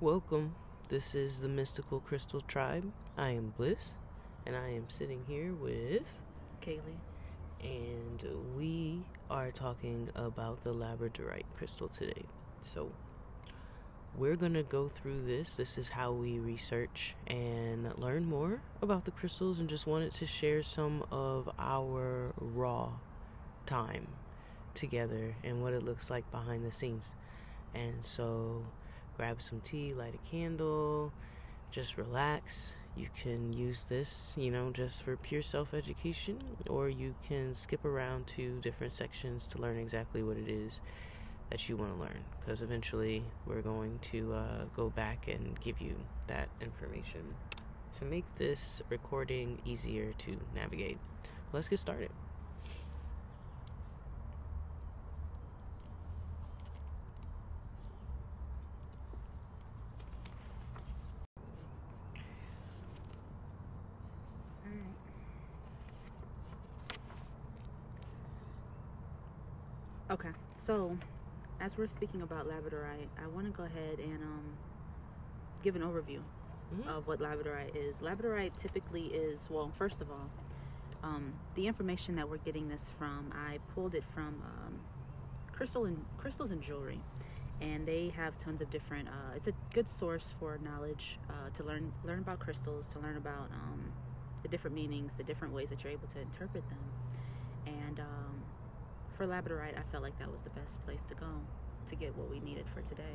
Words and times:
Welcome. 0.00 0.56
This 0.88 1.14
is 1.14 1.40
the 1.40 1.48
Mystical 1.48 2.00
Crystal 2.00 2.40
Tribe. 2.40 2.92
I 3.16 3.30
am 3.30 3.54
Bliss, 3.56 3.92
and 4.44 4.56
I 4.56 4.70
am 4.70 4.90
sitting 4.90 5.22
here 5.28 5.54
with, 5.54 6.02
Kalee. 6.60 6.98
and 7.62 8.24
we 8.56 9.04
are 9.30 9.52
talking 9.52 10.10
about 10.16 10.64
the 10.64 10.74
labradorite 10.74 11.44
crystal 11.56 11.88
today. 11.88 12.24
So, 12.62 12.90
we're 14.18 14.34
going 14.34 14.54
to 14.54 14.64
go 14.64 14.88
through 14.88 15.24
this. 15.24 15.54
This 15.54 15.78
is 15.78 15.88
how 15.88 16.10
we 16.12 16.40
research 16.40 17.14
and 17.28 17.96
learn 17.96 18.24
more 18.24 18.60
about 18.82 19.04
the 19.04 19.12
crystals, 19.12 19.60
and 19.60 19.68
just 19.68 19.86
wanted 19.86 20.10
to 20.14 20.26
share 20.26 20.64
some 20.64 21.04
of 21.12 21.48
our 21.56 22.32
raw 22.36 22.90
time 23.64 24.08
together 24.74 25.36
and 25.44 25.62
what 25.62 25.72
it 25.72 25.84
looks 25.84 26.10
like 26.10 26.28
behind 26.32 26.64
the 26.66 26.72
scenes. 26.72 27.14
And 27.74 28.04
so, 28.04 28.64
grab 29.16 29.40
some 29.42 29.60
tea, 29.60 29.94
light 29.94 30.14
a 30.14 30.30
candle, 30.30 31.12
just 31.70 31.96
relax. 31.98 32.74
You 32.96 33.08
can 33.16 33.52
use 33.52 33.84
this, 33.84 34.34
you 34.36 34.50
know, 34.50 34.70
just 34.70 35.02
for 35.02 35.16
pure 35.16 35.42
self 35.42 35.74
education, 35.74 36.38
or 36.70 36.88
you 36.88 37.14
can 37.26 37.54
skip 37.54 37.84
around 37.84 38.26
to 38.28 38.60
different 38.60 38.92
sections 38.92 39.46
to 39.48 39.58
learn 39.58 39.78
exactly 39.78 40.22
what 40.22 40.36
it 40.36 40.48
is 40.48 40.80
that 41.50 41.68
you 41.68 41.76
want 41.76 41.94
to 41.94 42.00
learn. 42.00 42.24
Because 42.40 42.62
eventually, 42.62 43.24
we're 43.46 43.62
going 43.62 43.98
to 44.12 44.34
uh, 44.34 44.64
go 44.76 44.90
back 44.90 45.28
and 45.28 45.58
give 45.60 45.80
you 45.80 45.96
that 46.26 46.48
information 46.60 47.22
to 47.98 48.04
make 48.04 48.24
this 48.36 48.82
recording 48.90 49.58
easier 49.64 50.12
to 50.18 50.36
navigate. 50.54 50.98
Let's 51.52 51.68
get 51.68 51.78
started. 51.78 52.10
Okay, 70.10 70.28
so 70.64 70.96
as 71.60 71.76
we're 71.76 71.86
speaking 71.86 72.22
about 72.22 72.48
labradorite, 72.48 73.08
I 73.22 73.26
want 73.34 73.46
to 73.46 73.52
go 73.52 73.64
ahead 73.64 73.98
and 73.98 74.22
um, 74.22 74.44
give 75.62 75.76
an 75.76 75.82
overview 75.82 76.20
Mhm. 76.74 76.86
of 76.86 77.06
what 77.06 77.20
labradorite 77.20 77.76
is. 77.76 78.00
Labradorite 78.00 78.56
typically 78.56 79.06
is, 79.08 79.50
well, 79.50 79.70
first 79.76 80.00
of 80.00 80.10
all, 80.10 80.30
um, 81.02 81.34
the 81.54 81.66
information 81.66 82.16
that 82.16 82.30
we're 82.30 82.38
getting 82.38 82.68
this 82.68 82.88
from, 82.88 83.30
I 83.34 83.58
pulled 83.74 83.94
it 83.94 84.04
from 84.04 84.42
um, 84.42 84.80
crystal 85.52 85.84
and 85.84 86.02
crystals 86.16 86.50
and 86.50 86.62
jewelry, 86.62 87.00
and 87.60 87.86
they 87.86 88.08
have 88.08 88.38
tons 88.38 88.62
of 88.62 88.70
different. 88.70 89.08
Uh, 89.08 89.34
it's 89.36 89.46
a 89.46 89.52
good 89.74 89.86
source 89.88 90.34
for 90.40 90.56
knowledge 90.58 91.18
uh, 91.28 91.50
to 91.52 91.62
learn 91.62 91.92
learn 92.04 92.20
about 92.20 92.38
crystals, 92.40 92.90
to 92.94 92.98
learn 92.98 93.18
about 93.18 93.50
um, 93.52 93.92
the 94.42 94.48
different 94.48 94.74
meanings, 94.74 95.14
the 95.14 95.24
different 95.24 95.52
ways 95.52 95.68
that 95.68 95.84
you're 95.84 95.92
able 95.92 96.08
to 96.08 96.20
interpret 96.20 96.66
them, 96.70 96.78
for 99.16 99.26
labradorite, 99.26 99.78
I 99.78 99.82
felt 99.90 100.02
like 100.02 100.18
that 100.18 100.30
was 100.30 100.42
the 100.42 100.50
best 100.50 100.84
place 100.84 101.04
to 101.04 101.14
go 101.14 101.26
to 101.88 101.96
get 101.96 102.16
what 102.16 102.30
we 102.30 102.40
needed 102.40 102.66
for 102.74 102.80
today. 102.82 103.14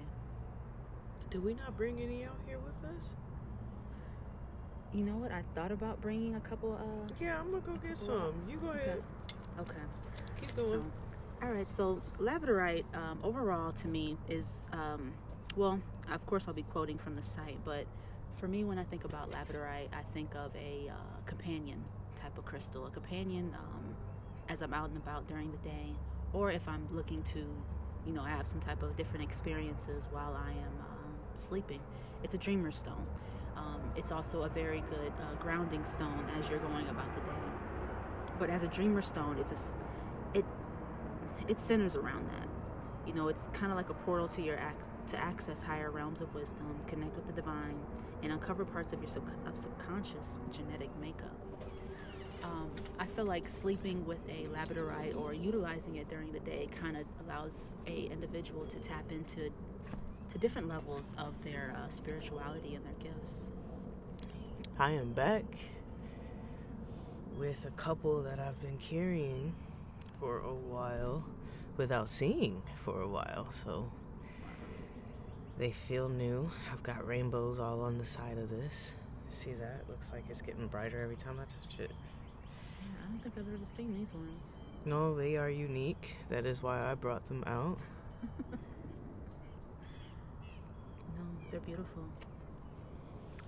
Did 1.30 1.44
we 1.44 1.54
not 1.54 1.76
bring 1.78 2.00
any 2.02 2.24
out 2.24 2.38
here 2.48 2.58
with 2.60 2.90
us? 2.96 3.10
You 4.94 5.04
know 5.04 5.18
what? 5.18 5.32
I 5.32 5.44
thought 5.54 5.72
about 5.72 6.02
bringing 6.02 6.36
a 6.36 6.40
couple. 6.40 6.74
Uh, 6.74 7.14
Yeah, 7.22 7.40
I'm 7.40 7.52
gonna 7.52 7.62
go 7.62 7.74
get 7.88 7.96
some. 7.98 8.16
rocks. 8.20 8.50
You 8.50 8.58
go 8.58 8.70
Okay. 8.70 8.80
ahead. 8.80 9.04
Okay. 9.60 9.76
Keep 10.42 10.56
going. 10.56 10.70
So, 10.70 10.84
all 11.44 11.52
right. 11.54 11.70
So 11.70 12.02
labradorite, 12.18 12.86
um, 12.96 13.20
overall, 13.24 13.72
to 13.74 13.88
me, 13.88 14.18
is 14.28 14.66
um, 14.74 15.14
well. 15.56 15.80
Of 16.12 16.26
course, 16.26 16.48
I'll 16.48 16.56
be 16.56 16.64
quoting 16.64 16.98
from 16.98 17.16
the 17.16 17.22
site, 17.22 17.60
but 17.64 17.86
for 18.38 18.48
me, 18.48 18.64
when 18.64 18.80
I 18.80 18.84
think 18.84 19.04
about 19.06 19.30
labradorite, 19.30 19.90
I 19.94 20.02
think 20.14 20.34
of 20.34 20.56
a 20.56 20.90
uh, 20.90 20.94
companion 21.28 21.84
type 22.16 22.36
of 22.40 22.46
crystal, 22.46 22.88
a 22.88 22.90
companion 22.90 23.56
um, 23.56 23.89
as 24.50 24.62
I'm 24.62 24.74
out 24.74 24.90
and 24.90 24.98
about 24.98 25.28
during 25.28 25.52
the 25.52 25.58
day, 25.58 25.94
or 26.34 26.52
if 26.52 26.68
I'm 26.68 26.88
looking 26.92 27.22
to, 27.24 27.40
you 28.06 28.14
know, 28.14 28.24
have 28.24 28.48
some 28.48 28.60
type 28.60 28.84
of 28.84 28.98
different 28.98 29.24
experiences 29.24 30.10
while 30.12 30.36
I 30.36 30.52
am 30.52 30.80
um, 30.82 31.14
sleeping. 31.36 31.80
It's 32.24 32.36
a 32.36 32.38
dreamer 32.38 32.72
stone. 32.72 33.08
Um, 33.56 33.82
it's 33.96 34.12
also 34.12 34.42
a 34.44 34.50
very 34.50 34.82
good 34.90 35.12
uh, 35.20 35.42
grounding 35.42 35.84
stone 35.84 36.26
as 36.38 36.50
you're 36.50 36.60
going 36.60 36.88
about 36.88 37.14
the 37.16 37.22
day. 37.22 37.38
But 38.40 38.50
as 38.50 38.64
a 38.64 38.68
dreamer 38.68 39.02
stone, 39.02 39.38
it's 39.40 39.52
a, 39.52 40.38
it 40.38 40.46
it 41.48 41.60
centers 41.60 41.96
around 41.96 42.30
that. 42.30 42.48
You 43.08 43.14
know, 43.14 43.28
it's 43.28 43.50
kind 43.54 43.72
of 43.72 43.78
like 43.78 43.90
a 43.90 43.94
portal 43.94 44.28
to 44.30 44.42
your 44.42 44.56
ac- 44.56 44.90
to 45.08 45.18
access 45.18 45.64
higher 45.64 45.92
realms 45.92 46.22
of 46.22 46.34
wisdom, 46.34 46.80
connect 46.88 47.16
with 47.16 47.26
the 47.28 47.34
divine, 47.34 47.80
and 48.24 48.32
uncover 48.32 48.66
parts 48.66 48.94
of 48.94 49.00
your 49.00 49.10
sub- 49.10 49.30
subconscious 49.54 50.40
genetic 50.52 50.90
makeup. 51.02 51.36
Um, 52.44 52.72
I 53.00 53.06
feel 53.06 53.26
like 53.26 53.48
sleeping 53.48 54.06
with 54.06 54.20
a 54.30 54.46
labradorite 54.56 55.20
or 55.20 55.34
utilizing 55.34 55.96
it 55.98 56.08
during 56.08 56.32
the 56.32 56.40
day 56.40 56.68
kind 56.80 56.98
of 56.98 57.04
allows 57.26 57.76
a 57.88 58.10
individual 58.12 58.66
to 58.66 58.80
tap 58.80 59.12
into 59.12 59.50
to 60.30 60.38
different 60.38 60.68
levels 60.68 61.16
of 61.18 61.34
their 61.44 61.74
uh, 61.76 61.90
spirituality 61.90 62.76
and 62.76 62.86
their 62.86 63.12
gifts. 63.12 63.52
I 64.78 64.92
am 64.92 65.14
back 65.14 65.44
with 67.38 67.66
a 67.66 67.72
couple 67.72 68.22
that 68.24 68.40
I've 68.40 68.62
been 68.62 68.78
carrying 68.78 69.54
for 70.20 70.40
a 70.40 70.54
while 70.54 71.24
without 71.78 72.10
seeing 72.10 72.62
for 72.84 73.02
a 73.02 73.08
while, 73.08 73.48
so 73.52 73.90
they 75.58 75.72
feel 75.72 76.10
new. 76.10 76.50
I've 76.72 76.84
got 76.84 77.06
rainbows 77.08 77.60
all 77.60 77.82
on 77.82 77.98
the 77.98 78.06
side 78.06 78.38
of 78.38 78.50
this. 78.50 78.92
See 79.30 79.54
that? 79.54 79.84
Looks 79.90 80.12
like 80.12 80.26
it's 80.30 80.42
getting 80.42 80.68
brighter 80.68 81.02
every 81.02 81.16
time 81.16 81.38
I 81.40 81.44
touch 81.44 81.80
it. 81.80 81.92
Don't 83.10 83.24
think 83.24 83.36
I've 83.38 83.54
ever 83.54 83.66
seen 83.66 83.98
these 83.98 84.14
ones. 84.14 84.62
No, 84.86 85.16
they 85.16 85.36
are 85.36 85.50
unique. 85.50 86.18
That 86.30 86.46
is 86.46 86.62
why 86.62 86.92
I 86.92 86.94
brought 86.94 87.26
them 87.28 87.44
out. 87.48 87.80
No, 91.18 91.26
they're 91.52 91.60
beautiful. 91.60 92.04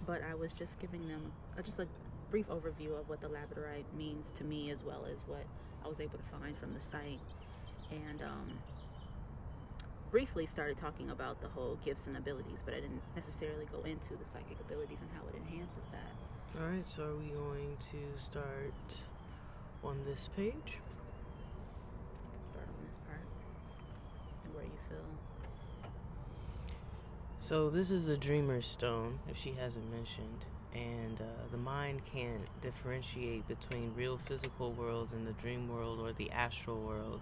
But 0.06 0.22
I 0.30 0.34
was 0.34 0.52
just 0.52 0.80
giving 0.80 1.08
them 1.08 1.32
uh, 1.58 1.62
just 1.62 1.80
a 1.80 1.88
brief 2.30 2.50
overview 2.50 3.00
of 3.00 3.08
what 3.08 3.22
the 3.22 3.28
labradorite 3.28 3.86
means 3.98 4.32
to 4.34 4.44
me, 4.44 4.72
as 4.72 4.84
well 4.84 5.06
as 5.14 5.24
what 5.26 5.46
I 5.86 5.88
was 5.88 6.02
able 6.02 6.18
to 6.18 6.24
find 6.26 6.58
from 6.58 6.74
the 6.74 6.82
site, 6.82 7.20
and 7.92 8.22
um, 8.22 8.60
briefly 10.10 10.46
started 10.46 10.76
talking 10.76 11.12
about 11.12 11.40
the 11.42 11.48
whole 11.48 11.78
gifts 11.86 12.08
and 12.08 12.18
abilities. 12.18 12.62
But 12.66 12.74
I 12.74 12.82
didn't 12.82 13.04
necessarily 13.16 13.68
go 13.72 13.82
into 13.84 14.18
the 14.18 14.26
psychic 14.26 14.60
abilities 14.60 15.00
and 15.02 15.10
how 15.14 15.22
it 15.30 15.36
enhances 15.36 15.86
that. 15.92 16.60
All 16.62 16.68
right, 16.68 16.90
so 16.90 17.04
are 17.04 17.16
we 17.16 17.30
going 17.30 17.78
to 17.92 18.20
start 18.22 18.74
on 19.84 19.98
this 20.06 20.30
page? 20.36 20.78
Start 22.42 22.68
on 22.68 22.86
this 22.88 22.98
part 23.08 23.20
and 24.46 24.54
where 24.54 24.64
you 24.64 24.80
feel. 24.90 24.98
So 27.40 27.70
this 27.70 27.92
is 27.92 28.08
a 28.08 28.18
dreamer's 28.18 28.68
stone, 28.68 29.20
if 29.30 29.38
she 29.38 29.52
hasn't 29.52 29.92
mentioned, 29.92 30.46
and 30.74 31.20
uh, 31.20 31.24
the 31.52 31.58
mind 31.58 32.02
can't 32.06 32.48
differentiate 32.62 33.48
between 33.48 33.92
real 33.96 34.18
physical 34.18 34.72
world 34.74 35.10
and 35.14 35.28
the 35.28 35.34
dream 35.34 35.68
world 35.68 36.00
or 36.00 36.14
the 36.14 36.32
astral 36.32 36.80
world. 36.80 37.22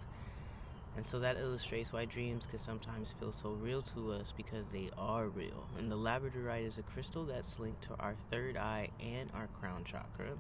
And 0.98 1.06
so 1.06 1.20
that 1.20 1.38
illustrates 1.38 1.94
why 1.94 2.06
dreams 2.06 2.46
can 2.46 2.60
sometimes 2.60 3.14
feel 3.20 3.32
so 3.32 3.52
real 3.52 3.82
to 3.84 4.12
us 4.12 4.34
because 4.36 4.66
they 4.74 4.90
are 4.98 5.28
real. 5.28 5.64
And 5.78 5.90
the 5.90 5.96
labradorite 5.96 6.68
is 6.68 6.78
a 6.78 6.82
crystal 6.84 7.24
that's 7.24 7.60
linked 7.60 7.84
to 7.84 7.96
our 8.00 8.16
third 8.30 8.58
eye 8.58 8.90
and 9.00 9.30
our 9.34 9.48
crown 9.60 9.84
chakra. 9.86 10.32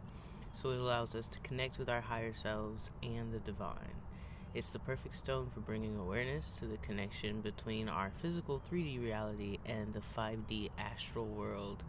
So 0.53 0.71
it 0.71 0.79
allows 0.79 1.15
us 1.15 1.27
to 1.29 1.39
connect 1.39 1.79
with 1.79 1.89
our 1.89 2.01
higher 2.01 2.33
selves 2.33 2.91
and 3.01 3.31
the 3.33 3.39
divine. 3.39 3.95
It's 4.53 4.71
the 4.71 4.79
perfect 4.79 5.15
stone 5.15 5.49
for 5.53 5.59
bringing 5.59 5.97
awareness 5.97 6.57
to 6.59 6.65
the 6.65 6.77
connection 6.77 7.41
between 7.41 7.87
our 7.87 8.11
physical 8.21 8.59
3D 8.69 8.99
reality 8.99 9.59
and 9.65 9.93
the 9.93 10.01
5D 10.17 10.71
astral 10.77 11.27
world, 11.27 11.83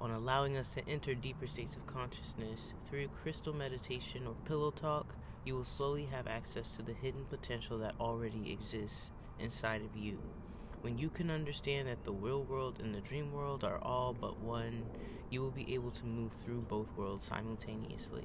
on 0.00 0.10
allowing 0.10 0.56
us 0.56 0.72
to 0.74 0.88
enter 0.88 1.14
deeper 1.14 1.46
states 1.46 1.76
of 1.76 1.86
consciousness 1.86 2.72
through 2.88 3.08
crystal 3.22 3.52
meditation 3.52 4.26
or 4.26 4.34
pillow 4.46 4.70
talk. 4.70 5.14
You 5.44 5.56
will 5.56 5.64
slowly 5.64 6.06
have 6.06 6.26
access 6.26 6.74
to 6.76 6.82
the 6.82 6.94
hidden 6.94 7.26
potential 7.28 7.78
that 7.78 7.94
already 8.00 8.50
exists 8.50 9.10
inside 9.38 9.82
of 9.82 9.96
you. 9.96 10.18
When 10.80 10.96
you 10.96 11.10
can 11.10 11.30
understand 11.30 11.88
that 11.88 12.04
the 12.04 12.12
real 12.12 12.42
world 12.44 12.80
and 12.80 12.94
the 12.94 13.00
dream 13.00 13.32
world 13.32 13.62
are 13.62 13.78
all 13.82 14.14
but 14.18 14.40
one, 14.40 14.84
you 15.30 15.40
will 15.40 15.50
be 15.50 15.74
able 15.74 15.90
to 15.90 16.06
move 16.06 16.32
through 16.44 16.60
both 16.62 16.86
worlds 16.96 17.26
simultaneously. 17.26 18.24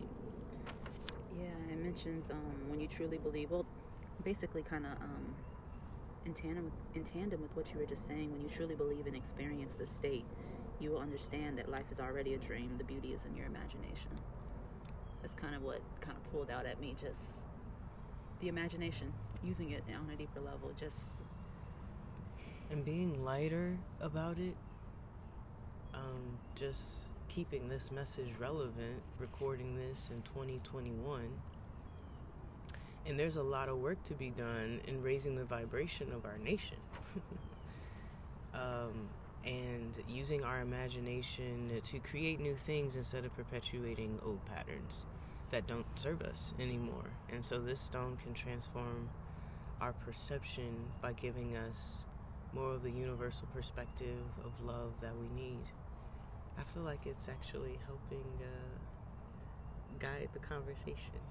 Yeah, 1.38 1.74
it 1.74 1.78
mentions 1.78 2.30
um, 2.30 2.70
when 2.70 2.80
you 2.80 2.88
truly 2.88 3.18
believe. 3.18 3.52
Well, 3.52 3.66
basically, 4.24 4.64
kind 4.64 4.86
of 4.86 4.94
um, 5.02 5.36
in 6.26 6.34
tandem 6.34 6.66
with, 6.66 6.74
in 6.96 7.04
tandem 7.04 7.42
with 7.42 7.56
what 7.56 7.72
you 7.74 7.80
were 7.80 7.86
just 7.86 8.08
saying. 8.08 8.32
When 8.32 8.42
you 8.42 8.50
truly 8.50 8.76
believe 8.76 9.06
and 9.08 9.16
experience 9.16 9.74
the 9.74 9.86
state, 9.86 10.26
you 10.80 10.92
will 10.92 11.00
understand 11.00 11.58
that 11.58 11.70
life 11.70 11.86
is 11.92 12.00
already 12.00 12.34
a 12.34 12.38
dream. 12.38 12.76
The 12.78 12.84
beauty 12.84 13.14
is 13.14 13.26
in 13.26 13.36
your 13.36 13.48
imagination. 13.48 14.12
That's 15.22 15.34
kind 15.34 15.56
of 15.56 15.64
what 15.64 15.82
kind 16.02 16.18
of 16.18 16.32
pulled 16.32 16.50
out 16.50 16.66
at 16.66 16.80
me. 16.80 16.96
Just 17.00 17.48
the 18.40 18.48
imagination, 18.48 19.14
using 19.44 19.72
it 19.72 19.84
on 19.90 20.10
a 20.10 20.16
deeper 20.16 20.40
level. 20.40 20.72
Just 20.78 21.26
and 22.70 22.84
being 22.84 23.24
lighter 23.24 23.78
about 24.02 24.38
it. 24.38 24.56
Um, 25.94 26.38
just 26.56 27.06
keeping 27.30 27.68
this 27.68 27.92
message 27.92 28.30
relevant, 28.40 29.02
recording 29.20 29.76
this 29.76 30.10
in 30.12 30.22
2021. 30.22 31.22
And 33.06 33.20
there's 33.20 33.36
a 33.36 33.44
lot 33.44 33.70
of 33.70 33.80
work 33.80 34.02
to 34.06 34.14
be 34.14 34.30
done 34.30 34.80
in 34.88 35.02
raising 35.02 35.36
the 35.36 35.44
vibration 35.44 36.12
of 36.14 36.26
our 36.26 36.38
nation. 36.38 36.78
um, 38.54 39.10
and 39.46 40.00
using 40.08 40.44
our 40.44 40.62
imagination 40.62 41.70
to 41.84 42.00
create 42.00 42.40
new 42.40 42.56
things 42.56 42.96
instead 42.96 43.26
of 43.26 43.36
perpetuating 43.36 44.20
old 44.26 44.44
patterns 44.46 45.06
that 45.52 45.68
don't 45.68 45.86
serve 45.96 46.22
us 46.22 46.54
anymore. 46.60 47.10
And 47.32 47.44
so 47.44 47.60
this 47.60 47.82
stone 47.82 48.18
can 48.24 48.34
transform 48.34 49.10
our 49.82 49.94
perception 49.94 50.74
by 51.02 51.14
giving 51.14 51.58
us 51.58 52.06
more 52.54 52.74
of 52.74 52.84
the 52.84 52.92
universal 52.92 53.48
perspective 53.54 54.20
of 54.46 54.66
love 54.66 54.94
that 55.02 55.12
we 55.18 55.28
need. 55.42 55.60
I 56.58 56.64
feel 56.74 56.84
like 56.84 57.06
it's 57.06 57.28
actually 57.28 57.80
helping 57.86 58.26
uh, 58.42 58.78
guide 60.00 60.30
the 60.34 60.40
conversation. 60.40 61.22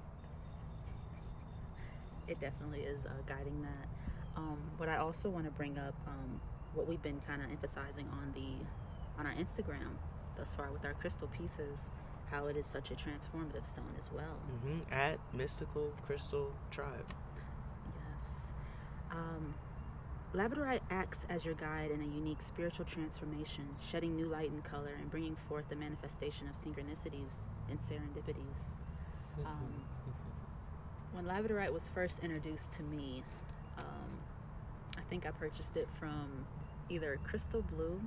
It 2.29 2.39
definitely 2.41 2.81
is 2.81 3.07
uh, 3.07 3.11
guiding 3.27 3.63
that. 3.63 3.89
Um, 4.37 4.59
but 4.79 4.89
I 4.89 4.97
also 4.97 5.29
want 5.29 5.45
to 5.45 5.51
bring 5.51 5.79
up 5.79 5.95
um, 6.07 6.41
what 6.75 6.89
we've 6.89 7.03
been 7.03 7.21
kind 7.27 7.43
of 7.43 7.51
emphasizing 7.51 8.09
on 8.13 8.33
the 8.35 8.65
on 9.19 9.27
our 9.27 9.35
Instagram 9.35 9.99
thus 10.37 10.55
far 10.55 10.71
with 10.73 10.85
our 10.85 10.95
crystal 10.95 11.29
pieces, 11.29 11.93
how 12.31 12.47
it 12.47 12.57
is 12.57 12.67
such 12.67 12.91
a 12.91 12.95
transformative 12.95 13.67
stone 13.67 13.95
as 13.99 14.11
well. 14.11 14.41
Mm-hmm. 14.51 14.93
At 14.93 15.19
Mystical 15.35 15.93
Crystal 16.07 16.51
Tribe. 16.71 17.13
Yes. 18.11 18.55
Um, 19.11 19.55
Labradorite 20.35 20.81
acts 20.91 21.27
as 21.29 21.45
your 21.45 21.55
guide 21.55 21.91
in 21.91 22.01
a 22.01 22.07
unique 22.07 22.41
spiritual 22.41 22.87
transformation, 22.87 23.69
shedding 23.83 24.17
new 24.17 24.27
light 24.27 24.51
and 24.51 24.65
color 24.65 24.93
and 24.99 25.11
bringing 25.11 25.37
forth 25.37 25.69
the 25.69 25.77
manifestation 25.77 26.49
of 26.49 26.55
synchronicities 26.55 27.47
and 27.69 27.79
serendipities. 27.79 28.79
Mm-hmm. 29.39 29.47
Um, 29.47 29.85
when 31.13 31.27
Labradorite 31.27 31.73
was 31.73 31.91
first 31.91 32.21
introduced 32.25 32.73
to 32.75 32.83
me, 32.83 33.23
um, 33.77 34.19
I 34.97 35.03
think 35.11 35.27
I 35.27 35.33
purchased 35.33 35.77
it 35.77 35.89
from 35.99 36.47
either 36.89 37.19
Crystal 37.25 37.63
Blue 37.63 38.01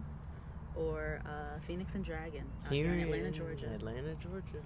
or 0.75 1.21
uh, 1.25 1.59
Phoenix 1.67 1.93
and 1.93 2.03
Dragon 2.03 2.45
here 2.69 2.91
in 2.91 3.01
Atlanta, 3.01 3.29
Georgia. 3.29 3.69
Atlanta, 3.73 4.15
Georgia. 4.15 4.63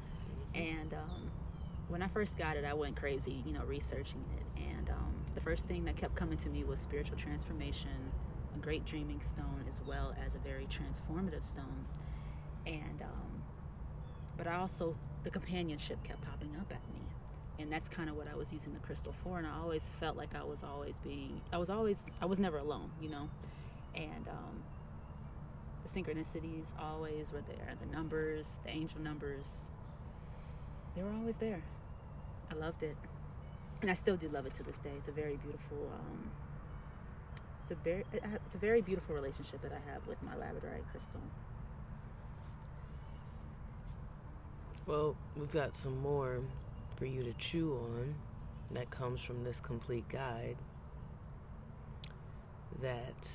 And 0.56 0.94
um, 0.94 1.29
when 1.89 2.01
I 2.01 2.07
first 2.07 2.38
got 2.38 2.56
it, 2.56 2.63
I 2.63 2.73
went 2.73 2.95
crazy, 2.95 3.44
you 3.45 3.51
know, 3.51 3.63
researching 3.65 4.23
it. 4.38 4.38
The 5.35 5.41
first 5.41 5.67
thing 5.67 5.85
that 5.85 5.95
kept 5.95 6.15
coming 6.15 6.37
to 6.39 6.49
me 6.49 6.63
was 6.63 6.79
spiritual 6.79 7.17
transformation, 7.17 8.11
a 8.55 8.59
great 8.59 8.85
dreaming 8.85 9.21
stone, 9.21 9.63
as 9.67 9.81
well 9.87 10.15
as 10.25 10.35
a 10.35 10.39
very 10.39 10.65
transformative 10.65 11.45
stone. 11.45 11.85
And, 12.65 13.01
um, 13.01 13.43
but 14.37 14.47
I 14.47 14.55
also, 14.55 14.95
the 15.23 15.29
companionship 15.29 16.03
kept 16.03 16.21
popping 16.21 16.55
up 16.59 16.71
at 16.71 16.81
me. 16.93 17.01
And 17.59 17.71
that's 17.71 17.87
kind 17.87 18.09
of 18.09 18.15
what 18.15 18.27
I 18.27 18.35
was 18.35 18.51
using 18.53 18.73
the 18.73 18.79
crystal 18.79 19.13
for. 19.23 19.37
And 19.37 19.45
I 19.45 19.57
always 19.61 19.93
felt 19.99 20.17
like 20.17 20.33
I 20.33 20.43
was 20.43 20.63
always 20.63 20.99
being, 20.99 21.41
I 21.53 21.57
was 21.57 21.69
always, 21.69 22.07
I 22.21 22.25
was 22.25 22.39
never 22.39 22.57
alone, 22.57 22.91
you 23.01 23.09
know? 23.09 23.29
And, 23.95 24.27
um, 24.27 24.63
the 25.83 25.89
synchronicities 25.89 26.73
always 26.79 27.31
were 27.31 27.41
there. 27.41 27.75
The 27.79 27.95
numbers, 27.95 28.59
the 28.63 28.71
angel 28.71 28.99
numbers, 29.01 29.71
they 30.95 31.03
were 31.03 31.11
always 31.11 31.37
there. 31.37 31.61
I 32.51 32.55
loved 32.55 32.83
it, 32.83 32.97
and 33.81 33.89
I 33.89 33.93
still 33.93 34.17
do 34.17 34.27
love 34.29 34.45
it 34.45 34.53
to 34.55 34.63
this 34.63 34.79
day. 34.79 34.91
It's 34.97 35.07
a 35.07 35.11
very 35.11 35.37
beautiful. 35.37 35.91
Um, 35.93 36.31
it's 37.61 37.71
a 37.71 37.75
very 37.75 38.03
it's 38.13 38.55
a 38.55 38.57
very 38.57 38.81
beautiful 38.81 39.15
relationship 39.15 39.61
that 39.61 39.71
I 39.71 39.91
have 39.91 40.05
with 40.07 40.21
my 40.23 40.33
labradorite 40.33 40.87
crystal. 40.91 41.21
Well, 44.85 45.15
we've 45.37 45.51
got 45.51 45.75
some 45.75 46.01
more 46.01 46.39
for 46.95 47.05
you 47.05 47.23
to 47.23 47.33
chew 47.33 47.73
on 47.73 48.15
that 48.71 48.89
comes 48.89 49.21
from 49.21 49.43
this 49.43 49.59
complete 49.59 50.07
guide. 50.09 50.57
That 52.81 53.29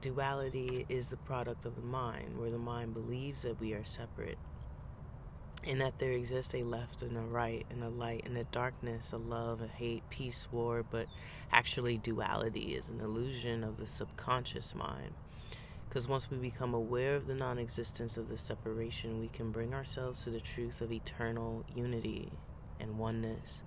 duality 0.00 0.84
is 0.88 1.08
the 1.08 1.16
product 1.18 1.64
of 1.64 1.74
the 1.76 1.82
mind, 1.82 2.38
where 2.38 2.50
the 2.50 2.58
mind 2.58 2.92
believes 2.92 3.42
that 3.42 3.58
we 3.60 3.72
are 3.72 3.84
separate 3.84 4.38
and 5.64 5.80
that 5.80 5.98
there 5.98 6.12
exists 6.12 6.54
a 6.54 6.62
left 6.62 7.02
and 7.02 7.16
a 7.16 7.20
right 7.20 7.64
and 7.70 7.84
a 7.84 7.88
light 7.88 8.22
and 8.24 8.36
a 8.36 8.44
darkness, 8.44 9.12
a 9.12 9.16
love, 9.16 9.60
a 9.62 9.68
hate, 9.68 10.02
peace, 10.10 10.48
war, 10.50 10.84
but 10.90 11.06
actually 11.52 11.98
duality 11.98 12.74
is 12.74 12.88
an 12.88 13.00
illusion 13.00 13.62
of 13.62 13.76
the 13.76 13.86
subconscious 13.86 14.74
mind. 14.74 15.12
Because 15.88 16.08
once 16.08 16.30
we 16.30 16.38
become 16.38 16.74
aware 16.74 17.14
of 17.14 17.26
the 17.26 17.34
non 17.34 17.58
existence 17.58 18.16
of 18.16 18.28
the 18.28 18.38
separation, 18.38 19.20
we 19.20 19.28
can 19.28 19.50
bring 19.50 19.74
ourselves 19.74 20.24
to 20.24 20.30
the 20.30 20.40
truth 20.40 20.80
of 20.80 20.90
eternal 20.90 21.64
unity 21.76 22.32
and 22.80 22.98
oneness. 22.98 23.62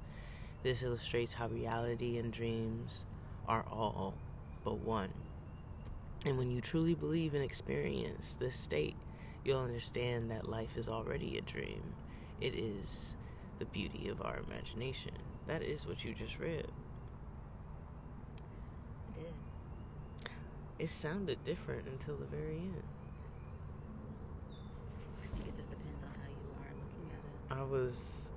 This 0.63 0.81
illustrates 0.81 1.33
how 1.33 1.48
reality 1.48 2.18
and 2.18 2.33
dreams 2.33 3.06
are 3.48 3.63
all 3.71 4.15
but 4.63 4.80
one. 4.80 5.13
And 6.25 6.39
when 6.39 6.50
you 6.50 6.59
truly 6.59 6.95
believe 6.95 7.36
and 7.36 7.44
experience 7.44 8.36
this 8.39 8.56
state, 8.56 8.95
you'll 9.45 9.62
understand 9.62 10.31
that 10.31 10.50
life 10.50 10.75
is 10.75 10.89
already 10.89 11.38
a 11.38 11.42
dream. 11.42 11.81
It 12.42 12.56
is 12.56 13.13
the 13.59 13.65
beauty 13.65 14.09
of 14.09 14.21
our 14.21 14.39
imagination. 14.50 15.13
That 15.47 15.62
is 15.62 15.88
what 15.88 16.03
you 16.03 16.13
just 16.13 16.39
read. 16.39 16.65
I 19.07 19.19
did. 19.19 19.33
It 20.80 20.89
sounded 20.89 21.44
different 21.45 21.88
until 21.88 22.18
the 22.18 22.25
very 22.25 22.57
end. 22.57 22.83
I 25.24 25.27
think 25.27 25.48
it 25.48 25.56
just 25.56 25.69
depends 25.69 26.01
on 26.01 26.09
how 26.09 26.27
you 26.27 26.50
are 26.59 26.74
looking 26.74 27.12
at 27.12 27.57
it. 27.57 27.62
I 27.62 27.63
was 27.63 28.31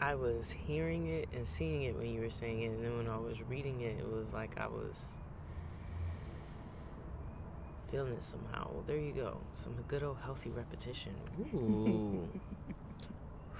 I 0.00 0.14
was 0.14 0.50
hearing 0.50 1.06
it 1.06 1.28
and 1.32 1.46
seeing 1.46 1.84
it 1.84 1.96
when 1.96 2.06
you 2.12 2.20
were 2.20 2.30
saying 2.30 2.62
it 2.62 2.66
and 2.66 2.84
then 2.84 2.96
when 2.96 3.08
I 3.08 3.16
was 3.16 3.36
reading 3.48 3.80
it 3.82 3.98
it 3.98 4.06
was 4.06 4.32
like 4.32 4.58
I 4.58 4.66
was 4.66 5.14
feeling 7.92 8.14
it 8.14 8.24
somehow. 8.24 8.68
Well, 8.72 8.82
there 8.86 8.96
you 8.96 9.12
go. 9.12 9.36
Some 9.54 9.74
good 9.86 10.02
old 10.02 10.16
healthy 10.24 10.50
repetition. 10.50 11.12
Ooh. 11.54 12.26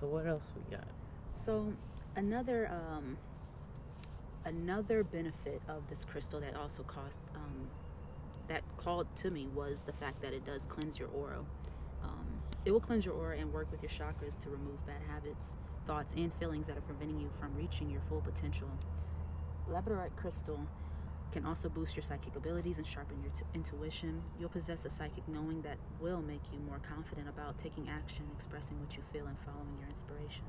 so 0.00 0.06
what 0.06 0.26
else 0.26 0.44
we 0.54 0.74
got? 0.74 0.86
So 1.34 1.72
another 2.16 2.70
um, 2.70 3.18
another 4.44 5.02
benefit 5.02 5.60
of 5.68 5.88
this 5.88 6.04
crystal 6.04 6.40
that 6.40 6.56
also 6.56 6.84
cost 6.84 7.20
um, 7.34 7.68
that 8.46 8.62
called 8.76 9.06
to 9.16 9.30
me 9.30 9.48
was 9.54 9.82
the 9.82 9.92
fact 9.92 10.22
that 10.22 10.32
it 10.32 10.46
does 10.46 10.64
cleanse 10.68 10.98
your 10.98 11.08
aura. 11.08 11.40
Um, 12.02 12.26
it 12.64 12.70
will 12.70 12.80
cleanse 12.80 13.04
your 13.04 13.14
aura 13.14 13.36
and 13.36 13.52
work 13.52 13.70
with 13.70 13.82
your 13.82 13.90
chakras 13.90 14.38
to 14.38 14.48
remove 14.48 14.86
bad 14.86 15.02
habits, 15.08 15.56
thoughts, 15.86 16.14
and 16.16 16.32
feelings 16.34 16.68
that 16.68 16.78
are 16.78 16.82
preventing 16.82 17.20
you 17.20 17.30
from 17.38 17.54
reaching 17.56 17.90
your 17.90 18.00
full 18.08 18.20
potential. 18.20 18.68
Labradorite 19.70 20.16
crystal 20.16 20.60
can 21.32 21.44
also 21.44 21.68
boost 21.68 21.94
your 21.96 22.02
psychic 22.02 22.34
abilities 22.36 22.78
and 22.78 22.86
sharpen 22.86 23.20
your 23.22 23.32
t- 23.32 23.42
intuition. 23.54 24.22
You'll 24.40 24.48
possess 24.48 24.84
a 24.84 24.90
psychic 24.90 25.26
knowing 25.28 25.62
that 25.62 25.76
will 26.00 26.22
make 26.22 26.40
you 26.52 26.58
more 26.60 26.80
confident 26.88 27.28
about 27.28 27.58
taking 27.58 27.88
action, 27.88 28.24
expressing 28.34 28.80
what 28.80 28.96
you 28.96 29.02
feel, 29.12 29.26
and 29.26 29.36
following 29.40 29.76
your 29.78 29.88
inspiration. 29.88 30.44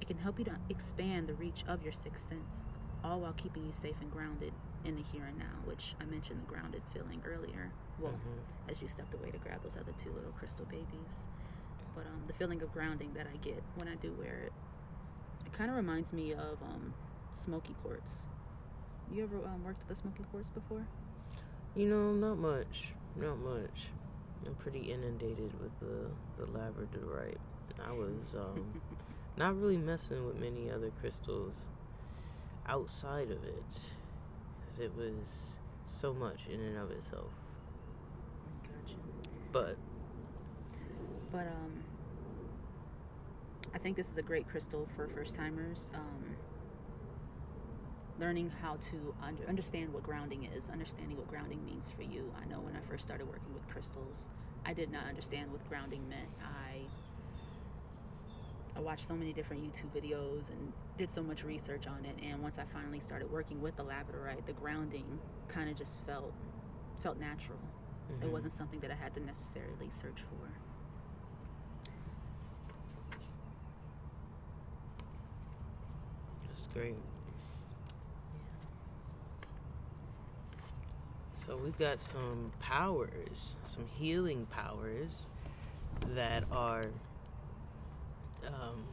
It 0.00 0.06
can 0.06 0.18
help 0.18 0.38
you 0.38 0.44
to 0.46 0.56
expand 0.68 1.26
the 1.28 1.34
reach 1.34 1.64
of 1.66 1.82
your 1.82 1.92
sixth 1.92 2.28
sense, 2.28 2.66
all 3.02 3.20
while 3.20 3.32
keeping 3.32 3.64
you 3.66 3.72
safe 3.72 3.96
and 4.00 4.10
grounded 4.10 4.52
in 4.84 4.94
the 4.96 5.02
here 5.02 5.24
and 5.26 5.38
now, 5.38 5.58
which 5.64 5.94
I 6.00 6.04
mentioned 6.04 6.40
the 6.42 6.46
grounded 6.46 6.82
feeling 6.92 7.20
earlier. 7.26 7.72
Well, 7.98 8.12
Mhm. 8.12 8.70
as 8.70 8.80
you 8.80 8.88
stepped 8.88 9.12
away 9.14 9.30
to 9.30 9.38
grab 9.38 9.62
those 9.62 9.76
other 9.76 9.92
two 9.98 10.10
little 10.12 10.32
crystal 10.32 10.64
babies. 10.66 11.28
But 11.94 12.06
um, 12.06 12.24
the 12.26 12.32
feeling 12.32 12.62
of 12.62 12.72
grounding 12.72 13.12
that 13.14 13.26
I 13.26 13.36
get 13.38 13.62
when 13.74 13.88
I 13.88 13.96
do 13.96 14.12
wear 14.14 14.36
it, 14.38 14.52
it 15.44 15.52
kind 15.52 15.68
of 15.70 15.76
reminds 15.76 16.12
me 16.12 16.32
of 16.32 16.62
um, 16.62 16.94
smoky 17.30 17.74
quartz. 17.82 18.26
You 19.12 19.24
ever 19.24 19.36
um, 19.38 19.64
worked 19.64 19.80
with 19.80 19.88
the 19.88 19.94
smoky 19.96 20.24
quartz 20.30 20.50
before? 20.50 20.86
You 21.74 21.88
know, 21.88 22.12
not 22.12 22.38
much. 22.38 22.92
Not 23.16 23.38
much. 23.38 23.88
I'm 24.46 24.54
pretty 24.54 24.92
inundated 24.92 25.52
with 25.60 25.72
the 25.80 26.10
the 26.38 26.46
labradorite. 26.52 27.38
I 27.84 27.92
was 27.92 28.34
um, 28.36 28.72
not 29.36 29.60
really 29.60 29.76
messing 29.76 30.26
with 30.26 30.36
many 30.36 30.70
other 30.70 30.90
crystals 31.00 31.68
outside 32.66 33.30
of 33.30 33.42
it, 33.44 33.80
because 34.60 34.78
it 34.78 34.92
was 34.96 35.58
so 35.86 36.14
much 36.14 36.46
in 36.46 36.60
and 36.60 36.76
of 36.76 36.90
itself. 36.92 37.32
Gotcha. 38.62 38.96
But 39.50 39.76
But 41.32 41.46
um, 41.48 41.84
I 43.74 43.78
think 43.78 43.96
this 43.96 44.10
is 44.10 44.18
a 44.18 44.22
great 44.22 44.48
crystal 44.48 44.86
for 44.94 45.08
first 45.08 45.34
timers. 45.34 45.90
Um, 45.94 46.36
learning 48.20 48.52
how 48.62 48.76
to 48.76 49.14
under, 49.22 49.42
understand 49.48 49.92
what 49.92 50.02
grounding 50.02 50.44
is, 50.54 50.68
understanding 50.68 51.16
what 51.16 51.26
grounding 51.26 51.64
means 51.64 51.90
for 51.90 52.02
you. 52.02 52.30
I 52.40 52.46
know 52.46 52.60
when 52.60 52.76
I 52.76 52.80
first 52.88 53.02
started 53.02 53.26
working 53.26 53.52
with 53.54 53.66
crystals, 53.68 54.28
I 54.64 54.74
did 54.74 54.92
not 54.92 55.06
understand 55.08 55.50
what 55.50 55.66
grounding 55.68 56.06
meant. 56.08 56.28
I 56.42 56.82
I 58.76 58.80
watched 58.80 59.06
so 59.06 59.14
many 59.14 59.32
different 59.32 59.64
YouTube 59.64 59.90
videos 59.98 60.50
and 60.50 60.72
did 60.96 61.10
so 61.10 61.22
much 61.22 61.42
research 61.42 61.86
on 61.86 62.04
it. 62.04 62.16
And 62.24 62.40
once 62.40 62.58
I 62.58 62.64
finally 62.64 63.00
started 63.00 63.30
working 63.30 63.60
with 63.60 63.76
the 63.76 63.84
labradorite, 63.84 64.46
the 64.46 64.52
grounding 64.52 65.18
kind 65.48 65.68
of 65.68 65.76
just 65.76 66.04
felt 66.04 66.32
felt 67.00 67.18
natural. 67.18 67.58
Mm-hmm. 68.12 68.26
It 68.26 68.32
wasn't 68.32 68.52
something 68.52 68.80
that 68.80 68.90
I 68.90 68.94
had 68.94 69.14
to 69.14 69.20
necessarily 69.20 69.88
search 69.88 70.20
for. 70.20 70.52
That's 76.46 76.66
great. 76.68 76.96
So 81.50 81.56
we've 81.56 81.76
got 81.80 82.00
some 82.00 82.52
powers, 82.60 83.56
some 83.64 83.84
healing 83.98 84.46
powers 84.52 85.26
that 86.14 86.44
are 86.52 86.84
um, 88.46 88.84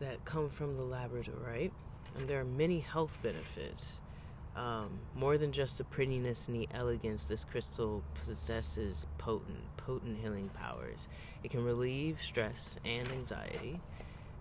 that 0.00 0.24
come 0.24 0.48
from 0.48 0.76
the 0.76 0.82
labradorite, 0.82 1.70
and 2.16 2.26
there 2.26 2.40
are 2.40 2.44
many 2.44 2.80
health 2.80 3.20
benefits. 3.22 4.00
Um, 4.56 4.98
more 5.14 5.38
than 5.38 5.52
just 5.52 5.78
the 5.78 5.84
prettiness 5.84 6.48
and 6.48 6.56
the 6.56 6.68
elegance, 6.74 7.26
this 7.26 7.44
crystal 7.44 8.02
possesses 8.26 9.06
potent, 9.18 9.76
potent 9.76 10.18
healing 10.18 10.48
powers. 10.48 11.06
It 11.44 11.52
can 11.52 11.64
relieve 11.64 12.20
stress 12.20 12.74
and 12.84 13.08
anxiety, 13.12 13.80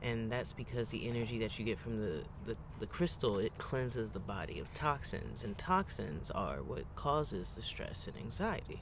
and 0.01 0.31
that's 0.31 0.53
because 0.53 0.89
the 0.89 1.07
energy 1.07 1.37
that 1.39 1.59
you 1.59 1.65
get 1.65 1.77
from 1.77 1.99
the, 1.99 2.23
the, 2.45 2.57
the 2.79 2.87
crystal 2.87 3.37
it 3.37 3.55
cleanses 3.57 4.11
the 4.11 4.19
body 4.19 4.59
of 4.59 4.73
toxins, 4.73 5.43
and 5.43 5.57
toxins 5.57 6.31
are 6.31 6.63
what 6.63 6.83
causes 6.95 7.51
the 7.51 7.61
stress 7.61 8.07
and 8.07 8.17
anxiety. 8.17 8.81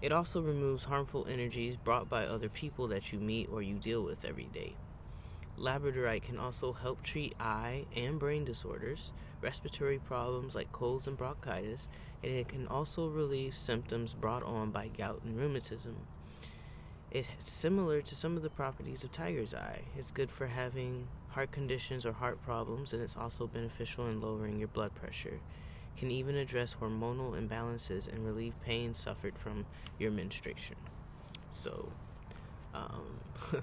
It 0.00 0.10
also 0.10 0.42
removes 0.42 0.84
harmful 0.84 1.26
energies 1.30 1.76
brought 1.76 2.08
by 2.08 2.26
other 2.26 2.48
people 2.48 2.88
that 2.88 3.12
you 3.12 3.20
meet 3.20 3.48
or 3.52 3.62
you 3.62 3.76
deal 3.76 4.02
with 4.02 4.24
every 4.24 4.48
day. 4.52 4.74
Labradorite 5.56 6.24
can 6.24 6.38
also 6.38 6.72
help 6.72 7.02
treat 7.02 7.34
eye 7.38 7.84
and 7.94 8.18
brain 8.18 8.44
disorders, 8.44 9.12
respiratory 9.40 9.98
problems 9.98 10.56
like 10.56 10.72
colds 10.72 11.06
and 11.06 11.16
bronchitis, 11.16 11.88
and 12.24 12.32
it 12.32 12.48
can 12.48 12.66
also 12.66 13.08
relieve 13.08 13.54
symptoms 13.54 14.14
brought 14.14 14.42
on 14.42 14.72
by 14.72 14.88
gout 14.88 15.20
and 15.24 15.36
rheumatism. 15.36 15.94
It's 17.14 17.28
similar 17.38 18.00
to 18.00 18.14
some 18.16 18.36
of 18.36 18.42
the 18.42 18.48
properties 18.48 19.04
of 19.04 19.12
tiger's 19.12 19.52
eye. 19.52 19.82
It's 19.98 20.10
good 20.10 20.30
for 20.30 20.46
having 20.46 21.06
heart 21.28 21.52
conditions 21.52 22.06
or 22.06 22.12
heart 22.12 22.42
problems, 22.42 22.94
and 22.94 23.02
it's 23.02 23.18
also 23.18 23.46
beneficial 23.46 24.06
in 24.06 24.20
lowering 24.20 24.58
your 24.58 24.68
blood 24.68 24.94
pressure 24.94 25.38
can 25.96 26.10
even 26.10 26.36
address 26.36 26.74
hormonal 26.80 27.40
imbalances 27.40 28.12
and 28.12 28.24
relieve 28.26 28.54
pain 28.62 28.94
suffered 28.94 29.38
from 29.38 29.64
your 29.98 30.10
menstruation. 30.10 30.76
So, 31.50 31.88
um, 32.74 33.20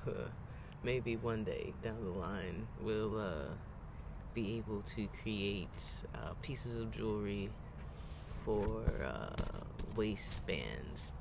maybe 0.84 1.18
one 1.18 1.44
day 1.44 1.74
down 1.82 2.04
the 2.04 2.12
line, 2.12 2.68
we'll 2.82 3.20
uh, 3.20 3.48
be 4.34 4.58
able 4.58 4.82
to 4.84 5.08
create 5.22 5.68
uh, 6.16 6.34
pieces 6.42 6.76
of 6.76 6.92
jewelry 6.92 7.50
for 8.46 8.84
uh, 9.04 9.36
waistbands. 9.96 11.12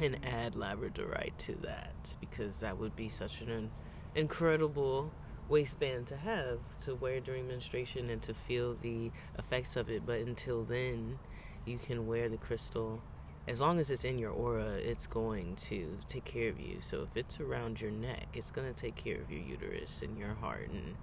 And 0.00 0.18
add 0.24 0.54
labradorite 0.54 1.36
to 1.38 1.54
that 1.56 2.16
because 2.20 2.60
that 2.60 2.78
would 2.78 2.94
be 2.96 3.08
such 3.08 3.40
an 3.40 3.70
incredible 4.14 5.10
waistband 5.48 6.06
to 6.06 6.16
have 6.16 6.58
to 6.80 6.94
wear 6.94 7.20
during 7.20 7.46
menstruation 7.46 8.08
and 8.10 8.22
to 8.22 8.34
feel 8.34 8.76
the 8.82 9.10
effects 9.38 9.76
of 9.76 9.90
it. 9.90 10.04
But 10.06 10.20
until 10.20 10.64
then, 10.64 11.18
you 11.64 11.78
can 11.78 12.06
wear 12.06 12.28
the 12.28 12.36
crystal. 12.36 13.00
As 13.46 13.60
long 13.60 13.78
as 13.78 13.90
it's 13.90 14.04
in 14.04 14.18
your 14.18 14.30
aura, 14.30 14.64
it's 14.64 15.06
going 15.06 15.56
to 15.56 15.98
take 16.08 16.24
care 16.24 16.48
of 16.48 16.58
you. 16.58 16.80
So 16.80 17.02
if 17.02 17.16
it's 17.16 17.40
around 17.40 17.80
your 17.80 17.90
neck, 17.90 18.26
it's 18.32 18.50
going 18.50 18.72
to 18.72 18.80
take 18.80 18.96
care 18.96 19.20
of 19.20 19.30
your 19.30 19.42
uterus 19.42 20.02
and 20.02 20.18
your 20.18 20.34
heart 20.34 20.70
and 20.72 20.94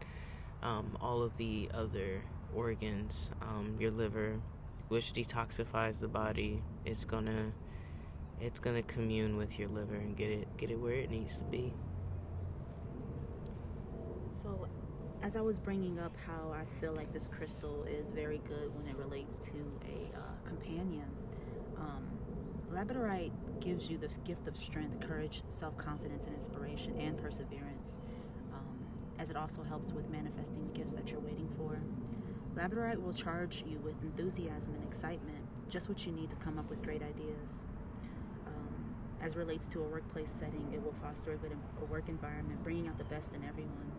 um, 0.64 0.98
all 1.02 1.22
of 1.22 1.36
the 1.38 1.70
other 1.74 2.22
organs, 2.54 3.30
um, 3.42 3.76
your 3.80 3.92
liver, 3.92 4.40
which 4.90 5.14
detoxifies 5.14 6.00
the 6.00 6.08
body. 6.08 6.62
It's 6.86 7.06
gonna 7.06 7.52
it's 8.42 8.60
gonna 8.60 8.82
commune 8.84 9.38
with 9.38 9.60
your 9.60 9.70
liver 9.70 9.96
and 9.96 10.18
get 10.18 10.30
it 10.30 10.48
get 10.58 10.72
it 10.72 10.80
where 10.80 10.96
it 10.96 11.12
needs 11.12 11.36
to 11.38 11.44
be. 11.46 11.74
So, 14.32 14.68
as 15.22 15.36
I 15.36 15.42
was 15.42 15.60
bringing 15.60 16.00
up 16.00 16.16
how 16.26 16.52
I 16.52 16.66
feel 16.80 16.94
like 16.94 17.12
this 17.12 17.28
crystal 17.28 17.84
is 17.84 18.12
very 18.12 18.42
good 18.48 18.76
when 18.76 18.88
it 18.88 18.98
relates 18.98 19.38
to 19.38 19.52
a 19.86 20.18
uh, 20.18 20.22
companion, 20.46 21.06
um, 21.78 22.08
labradorite 22.74 23.32
gives 23.60 23.92
you 23.92 23.98
this 23.98 24.18
gift 24.26 24.48
of 24.48 24.58
strength, 24.58 25.06
courage, 25.08 25.44
self 25.50 25.78
confidence, 25.78 26.26
and 26.26 26.34
inspiration, 26.34 26.96
and 27.00 27.18
perseverance, 27.22 28.00
um, 28.54 28.80
as 29.20 29.30
it 29.30 29.36
also 29.36 29.62
helps 29.62 29.92
with 29.94 30.10
manifesting 30.10 30.66
the 30.66 30.72
gifts 30.74 30.96
that 30.96 31.12
you're 31.12 31.20
waiting 31.20 31.50
for. 31.58 31.80
Labradorite 32.56 33.02
will 33.02 33.14
charge 33.14 33.64
you 33.68 33.78
with 33.80 34.02
enthusiasm 34.02 34.74
and 34.74 34.84
excitement, 34.84 35.46
just 35.70 35.88
what 35.88 36.06
you 36.06 36.12
need 36.12 36.30
to 36.30 36.36
come 36.38 36.58
up 36.58 36.70
with 36.70 36.82
great 36.82 37.04
ideas. 37.04 37.68
As 39.22 39.36
relates 39.36 39.68
to 39.68 39.82
a 39.82 39.84
workplace 39.84 40.32
setting, 40.32 40.72
it 40.74 40.84
will 40.84 40.96
foster 41.02 41.34
a 41.34 41.38
good 41.38 41.56
work 41.90 42.10
environment, 42.10 42.64
bringing 42.64 42.88
out 42.88 42.98
the 42.98 43.04
best 43.04 43.36
in 43.36 43.44
everyone. 43.44 43.92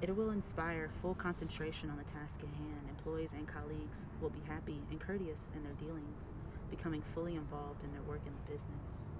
It 0.00 0.14
will 0.16 0.30
inspire 0.30 0.90
full 1.00 1.14
concentration 1.14 1.90
on 1.90 1.96
the 1.96 2.04
task 2.04 2.40
at 2.40 2.48
hand. 2.48 2.88
Employees 2.88 3.30
and 3.32 3.46
colleagues 3.46 4.06
will 4.20 4.30
be 4.30 4.40
happy 4.46 4.80
and 4.90 5.00
courteous 5.00 5.50
in 5.54 5.64
their 5.64 5.72
dealings, 5.74 6.32
becoming 6.70 7.02
fully 7.14 7.34
involved 7.34 7.82
in 7.82 7.92
their 7.92 8.02
work 8.02 8.20
in 8.24 8.32
the 8.32 8.52
business. 8.52 9.10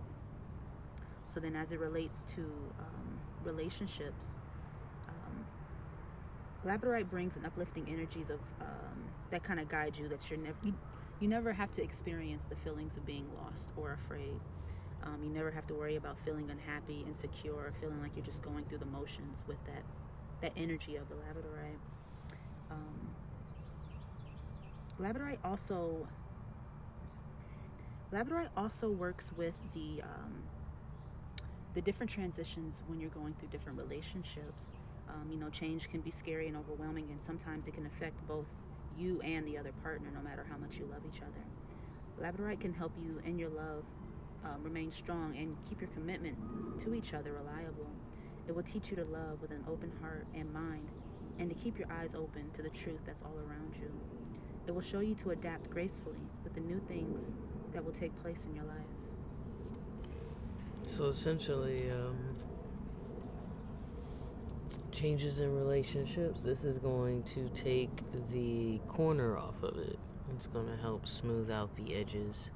So, 1.26 1.40
then 1.40 1.56
as 1.56 1.72
it 1.72 1.80
relates 1.80 2.22
to 2.34 2.42
um, 2.78 3.18
relationships, 3.42 4.38
um, 5.08 5.46
Labradorite 6.64 7.10
brings 7.10 7.36
an 7.36 7.44
uplifting 7.44 7.88
energies 7.88 8.30
of 8.30 8.40
um, 8.60 9.08
that 9.30 9.42
kind 9.42 9.58
of 9.58 9.68
guide 9.68 9.96
you. 9.96 10.08
That 10.08 10.28
you're 10.30 10.38
never 10.38 10.56
you, 10.62 10.74
you 11.20 11.28
never 11.28 11.52
have 11.52 11.72
to 11.72 11.82
experience 11.82 12.44
the 12.44 12.56
feelings 12.56 12.96
of 12.96 13.06
being 13.06 13.26
lost 13.42 13.70
or 13.76 13.92
afraid. 13.92 14.40
Um, 15.04 15.22
you 15.22 15.30
never 15.30 15.50
have 15.50 15.66
to 15.66 15.74
worry 15.74 15.96
about 15.96 16.16
feeling 16.24 16.50
unhappy, 16.50 17.04
insecure, 17.06 17.54
or 17.54 17.72
feeling 17.80 18.00
like 18.00 18.12
you're 18.14 18.24
just 18.24 18.42
going 18.42 18.64
through 18.64 18.78
the 18.78 18.86
motions 18.86 19.42
with 19.46 19.58
that 19.66 19.82
that 20.40 20.52
energy 20.56 20.96
of 20.96 21.08
the 21.08 21.14
labradorite. 21.14 21.78
Um, 22.70 23.10
labradorite 25.00 25.38
also 25.44 26.06
labradorite 28.12 28.50
also 28.56 28.90
works 28.90 29.32
with 29.36 29.54
the 29.74 30.02
um, 30.02 30.42
the 31.74 31.80
different 31.80 32.10
transitions 32.10 32.82
when 32.86 33.00
you're 33.00 33.10
going 33.10 33.34
through 33.34 33.48
different 33.48 33.78
relationships. 33.78 34.74
Um, 35.08 35.30
you 35.30 35.38
know, 35.38 35.48
change 35.50 35.90
can 35.90 36.00
be 36.00 36.10
scary 36.10 36.48
and 36.48 36.56
overwhelming, 36.56 37.08
and 37.10 37.20
sometimes 37.20 37.66
it 37.66 37.74
can 37.74 37.86
affect 37.86 38.26
both 38.26 38.46
you 38.96 39.20
and 39.22 39.46
the 39.46 39.58
other 39.58 39.72
partner, 39.82 40.08
no 40.14 40.20
matter 40.20 40.44
how 40.48 40.56
much 40.56 40.76
you 40.76 40.86
love 40.86 41.02
each 41.06 41.20
other. 41.22 41.42
Labradorite 42.20 42.60
can 42.60 42.72
help 42.72 42.92
you 43.02 43.20
in 43.24 43.38
your 43.38 43.48
love 43.50 43.84
um, 44.44 44.62
remain 44.62 44.90
strong 44.90 45.36
and 45.36 45.56
keep 45.68 45.80
your 45.80 45.90
commitment 45.90 46.36
to 46.80 46.94
each 46.94 47.14
other 47.14 47.32
reliable. 47.32 47.90
It 48.48 48.54
will 48.54 48.62
teach 48.62 48.90
you 48.90 48.96
to 48.96 49.04
love 49.04 49.40
with 49.40 49.50
an 49.50 49.64
open 49.68 49.92
heart 50.00 50.26
and 50.34 50.52
mind 50.52 50.88
and 51.38 51.48
to 51.48 51.54
keep 51.54 51.78
your 51.78 51.90
eyes 51.90 52.14
open 52.14 52.50
to 52.52 52.62
the 52.62 52.70
truth 52.70 53.00
that's 53.06 53.22
all 53.22 53.36
around 53.48 53.76
you. 53.76 53.90
It 54.66 54.74
will 54.74 54.80
show 54.80 55.00
you 55.00 55.14
to 55.16 55.30
adapt 55.30 55.70
gracefully 55.70 56.28
with 56.44 56.54
the 56.54 56.60
new 56.60 56.80
things 56.88 57.34
that 57.72 57.84
will 57.84 57.92
take 57.92 58.16
place 58.20 58.46
in 58.46 58.54
your 58.54 58.64
life. 58.64 58.76
So 60.86 61.06
essentially, 61.06 61.90
um, 61.90 62.16
changes 64.92 65.40
in 65.40 65.54
relationships, 65.56 66.42
this 66.42 66.64
is 66.64 66.78
going 66.78 67.22
to 67.24 67.48
take 67.50 67.90
the 68.30 68.78
corner 68.88 69.38
off 69.38 69.62
of 69.62 69.78
it. 69.78 69.98
It's 70.34 70.46
going 70.46 70.66
to 70.66 70.76
help 70.76 71.08
smooth 71.08 71.50
out 71.50 71.74
the 71.76 71.94
edges. 71.94 72.50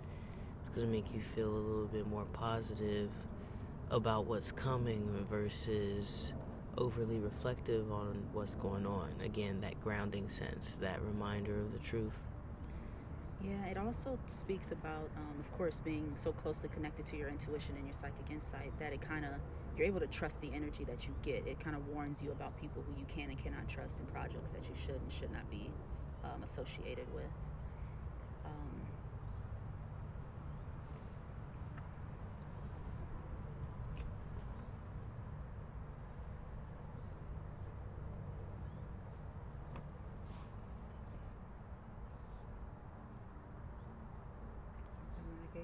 Going 0.77 0.89
to 0.89 0.93
make 0.93 1.15
you 1.15 1.23
feel 1.23 1.49
a 1.49 1.57
little 1.57 1.87
bit 1.87 2.07
more 2.07 2.27
positive 2.35 3.09
about 3.91 4.27
what's 4.27 4.53
coming 4.53 5.09
versus 5.31 6.35
overly 6.77 7.19
reflective 7.19 7.91
on 7.91 8.23
what's 8.35 8.57
going 8.57 8.85
on. 8.85 9.09
Again, 9.25 9.59
that 9.63 9.81
grounding 9.83 10.29
sense, 10.29 10.75
that 10.83 11.01
reminder 11.01 11.59
of 11.59 11.73
the 11.73 11.79
truth. 11.79 12.21
Yeah, 13.43 13.65
it 13.71 13.79
also 13.79 14.19
speaks 14.27 14.71
about, 14.71 15.09
um, 15.17 15.41
of 15.41 15.51
course, 15.57 15.81
being 15.81 16.13
so 16.17 16.33
closely 16.33 16.69
connected 16.69 17.07
to 17.07 17.17
your 17.17 17.31
intuition 17.31 17.75
and 17.77 17.87
your 17.87 17.95
psychic 17.95 18.31
insight 18.31 18.79
that 18.79 18.93
it 18.93 19.01
kind 19.01 19.25
of, 19.25 19.31
you're 19.79 19.87
able 19.87 20.01
to 20.01 20.07
trust 20.07 20.43
the 20.43 20.51
energy 20.53 20.85
that 20.85 21.07
you 21.07 21.15
get. 21.23 21.47
It 21.47 21.59
kind 21.59 21.75
of 21.75 21.89
warns 21.89 22.21
you 22.21 22.33
about 22.33 22.55
people 22.61 22.85
who 22.87 22.93
you 23.01 23.07
can 23.09 23.31
and 23.31 23.43
cannot 23.43 23.67
trust 23.67 23.99
in 23.99 24.05
projects 24.07 24.51
that 24.51 24.69
you 24.69 24.75
should 24.77 25.01
and 25.01 25.11
should 25.11 25.33
not 25.33 25.51
be 25.51 25.71
um, 26.23 26.43
associated 26.43 27.07
with. 27.15 27.33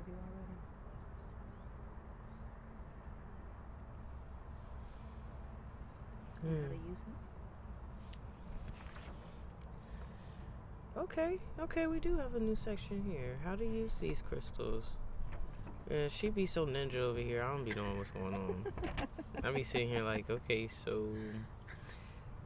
crazy 0.05 0.19
already. 0.19 0.59
Mm. 6.47 6.63
How 6.63 6.69
to 6.69 6.89
use 6.91 7.01
it? 7.01 7.33
Okay, 10.99 11.39
okay, 11.61 11.87
we 11.87 11.99
do 11.99 12.17
have 12.19 12.35
a 12.35 12.41
new 12.41 12.55
section 12.55 13.03
here. 13.11 13.39
How 13.45 13.55
to 13.57 13.65
use 13.65 13.95
these 14.01 14.23
crystals. 14.29 14.85
Man, 15.89 16.11
she 16.11 16.29
be 16.31 16.47
so 16.47 16.67
ninja 16.67 16.97
over 16.97 17.19
here. 17.19 17.43
I 17.43 17.49
don't 17.49 17.65
be 17.65 17.75
knowing 17.75 17.97
what's 17.99 18.11
going 18.11 18.35
on. 18.35 18.67
I 19.45 19.51
be 19.51 19.63
sitting 19.63 19.89
here 19.89 20.03
like, 20.03 20.29
okay, 20.29 20.69
so 20.69 21.09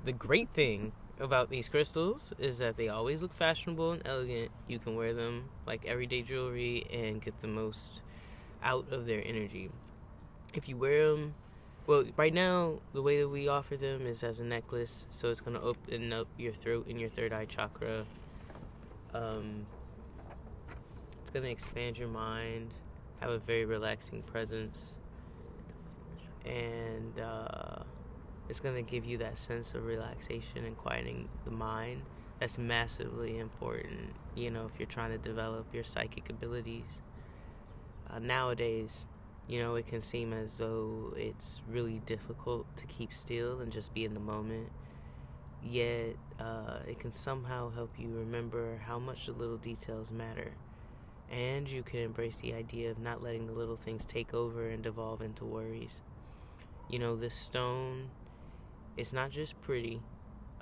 the 0.05 0.13
great 0.13 0.49
thing 0.51 0.93
about 1.19 1.51
these 1.51 1.69
crystals 1.69 2.33
is 2.39 2.59
that 2.59 2.77
they 2.77 2.89
always 2.89 3.23
look 3.23 3.35
fashionable 3.35 3.93
and 3.93 4.03
elegant 4.07 4.51
you 4.69 4.79
can 4.79 4.97
wear 4.97 5.15
them 5.15 5.49
like 5.67 5.85
everyday 5.87 6.23
jewelry 6.23 6.87
and 6.93 7.23
get 7.23 7.41
the 7.41 7.49
most 7.49 8.03
out 8.63 8.93
of 8.93 9.07
their 9.07 9.23
energy. 9.25 9.71
If 10.55 10.69
you 10.69 10.77
wear 10.77 11.13
them, 11.13 11.35
well, 11.87 12.05
right 12.17 12.35
now 12.35 12.81
the 12.93 13.03
way 13.03 13.21
that 13.21 13.29
we 13.29 13.47
offer 13.47 13.77
them 13.77 14.07
is 14.07 14.25
as 14.25 14.41
a 14.41 14.45
necklace, 14.45 15.07
so 15.11 15.31
it's 15.31 15.41
gonna 15.41 15.61
open 15.61 16.13
up 16.13 16.27
your 16.37 16.53
throat 16.53 16.87
and 16.89 17.01
your 17.01 17.11
third 17.11 17.33
eye 17.33 17.45
chakra. 17.45 18.05
Um, 19.15 19.67
it's 21.21 21.31
gonna 21.31 21.49
expand 21.49 21.97
your 21.97 22.09
mind, 22.09 22.75
have 23.21 23.31
a 23.31 23.39
very 23.39 23.65
relaxing 23.65 24.23
presence, 24.23 24.97
and 26.45 27.21
uh, 27.21 27.83
it's 28.49 28.59
gonna 28.59 28.83
give 28.83 29.05
you 29.05 29.19
that 29.19 29.39
sense 29.39 29.75
of 29.75 29.87
relaxation 29.87 30.65
and 30.65 30.77
quieting 30.77 31.29
the 31.45 31.53
mind. 31.53 32.03
That's 32.39 32.59
massively 32.59 33.39
important, 33.39 34.13
you 34.35 34.51
know, 34.51 34.67
if 34.67 34.79
you're 34.79 34.87
trying 34.87 35.11
to 35.11 35.19
develop 35.19 35.73
your 35.73 35.85
psychic 35.85 36.29
abilities. 36.29 37.01
Uh, 38.11 38.19
nowadays, 38.19 39.07
you 39.49 39.59
know, 39.61 39.77
it 39.77 39.87
can 39.87 40.03
seem 40.03 40.33
as 40.33 40.59
though 40.59 41.15
it's 41.17 41.63
really 41.69 42.03
difficult 42.05 42.67
to 42.77 42.87
keep 42.87 43.15
still 43.15 43.61
and 43.61 43.73
just 43.73 43.95
be 43.95 44.05
in 44.05 44.13
the 44.13 44.21
moment. 44.21 44.69
Yet, 45.63 46.17
uh, 46.39 46.81
it 46.87 47.01
can 47.01 47.11
somehow 47.11 47.71
help 47.71 47.91
you 47.99 48.09
remember 48.09 48.81
how 48.87 48.99
much 48.99 49.27
the 49.27 49.33
little 49.33 49.57
details 49.57 50.11
matter. 50.11 50.53
And 51.31 51.69
you 51.69 51.83
can 51.83 52.01
embrace 52.01 52.37
the 52.37 52.53
idea 52.53 52.91
of 52.91 52.99
not 52.99 53.23
letting 53.23 53.47
the 53.47 53.53
little 53.53 53.77
things 53.77 54.05
take 54.05 54.35
over 54.35 54.69
and 54.69 54.83
devolve 54.83 55.23
into 55.23 55.45
worries. 55.45 56.03
You 56.91 56.99
know, 56.99 57.17
this 57.17 57.35
stone, 57.35 58.11
it's 58.97 59.13
not 59.13 59.31
just 59.31 59.61
pretty. 59.63 60.01